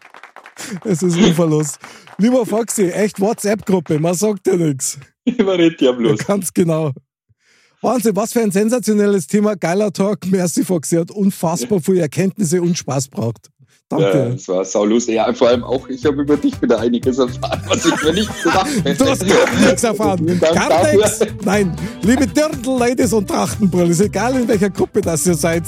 Es 0.85 1.03
ist 1.03 1.17
uferlos. 1.17 1.79
Lieber 2.19 2.45
Foxy, 2.45 2.91
echt 2.91 3.21
WhatsApp-Gruppe, 3.21 3.99
man 3.99 4.15
sagt 4.15 4.47
ja 4.47 4.57
nichts. 4.57 4.99
Man 5.39 5.49
redet 5.49 5.81
ja 5.81 5.93
bloß. 5.93 6.19
Ja, 6.21 6.25
ganz 6.27 6.53
genau. 6.53 6.93
Wahnsinn, 7.85 8.17
was 8.17 8.33
für 8.33 8.41
ein 8.41 8.51
sensationelles 8.51 9.27
Thema. 9.27 9.57
Geiler 9.57 9.93
Talk. 9.93 10.21
Merci, 10.27 10.65
Foxy. 10.65 10.97
Hat 10.97 11.11
unfassbar 11.11 11.81
viele 11.81 12.01
Erkenntnisse 12.01 12.63
und 12.63 12.77
Spaß 12.79 13.09
braucht. 13.09 13.51
Danke. 13.91 14.19
Ja, 14.19 14.29
das 14.31 14.49
war 14.49 14.65
saulustig. 14.65 15.17
Ja, 15.17 15.33
vor 15.35 15.49
allem 15.49 15.63
auch, 15.63 15.87
ich 15.89 16.05
habe 16.07 16.23
über 16.23 16.37
dich 16.39 16.61
wieder 16.63 16.81
einiges 16.81 17.19
erfahren, 17.19 17.61
was 17.69 17.85
ich 17.85 18.03
mir 18.03 18.15
nicht 18.15 18.43
gedacht 18.43 18.67
hätte. 18.85 19.05
Du 19.05 19.11
hast 19.11 19.29
gar 19.29 19.61
nichts 19.61 19.85
erfahren. 19.85 20.41
Gar 20.41 20.95
nichts. 20.95 21.21
Nein, 21.45 21.77
liebe 22.03 22.27
Dirndl-Ladies 22.27 23.13
und 23.13 23.29
Trachtenbrüllis, 23.29 24.01
egal 24.01 24.41
in 24.41 24.49
welcher 24.49 24.71
Gruppe 24.71 25.03
das 25.03 25.27
ihr 25.27 25.35
seid, 25.35 25.65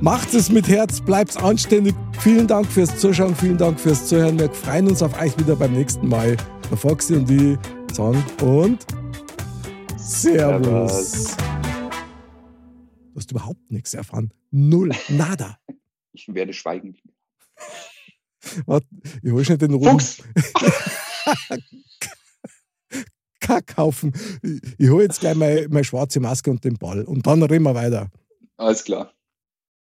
macht 0.00 0.34
es 0.34 0.50
mit 0.50 0.68
Herz, 0.68 1.00
bleibt 1.00 1.40
anständig. 1.40 1.94
Vielen 2.18 2.48
Dank 2.48 2.66
fürs 2.66 2.98
Zuschauen, 2.98 3.36
vielen 3.36 3.56
Dank 3.56 3.78
fürs 3.78 4.06
Zuhören. 4.06 4.38
Wir 4.38 4.50
freuen 4.50 4.88
uns 4.88 5.02
auf 5.02 5.18
euch 5.22 5.38
wieder 5.38 5.54
beim 5.54 5.72
nächsten 5.72 6.08
Mal. 6.08 6.36
Der 6.68 6.76
Foxy 6.76 7.14
und 7.14 7.30
die 7.30 7.56
sagen 7.92 8.22
und 8.42 8.78
Servus. 9.96 11.12
Servus. 11.12 11.59
Du 13.20 13.24
hast 13.24 13.30
überhaupt 13.32 13.70
nichts 13.70 13.92
erfahren. 13.92 14.32
Null. 14.50 14.92
Nada. 15.08 15.58
Ich 16.12 16.32
werde 16.32 16.54
schweigen. 16.54 16.96
Warte, 18.64 18.86
ich 19.22 19.30
hole 19.30 19.44
schnell 19.44 19.58
den 19.58 19.74
roten. 19.74 20.00
Kackhaufen. 23.40 24.14
Ich 24.78 24.88
hole 24.88 25.02
jetzt 25.02 25.20
gleich 25.20 25.36
meine, 25.36 25.68
meine 25.68 25.84
schwarze 25.84 26.18
Maske 26.18 26.50
und 26.50 26.64
den 26.64 26.78
Ball 26.78 27.04
und 27.04 27.26
dann 27.26 27.42
reden 27.42 27.64
wir 27.64 27.74
weiter. 27.74 28.10
Alles 28.56 28.84
klar. 28.84 29.12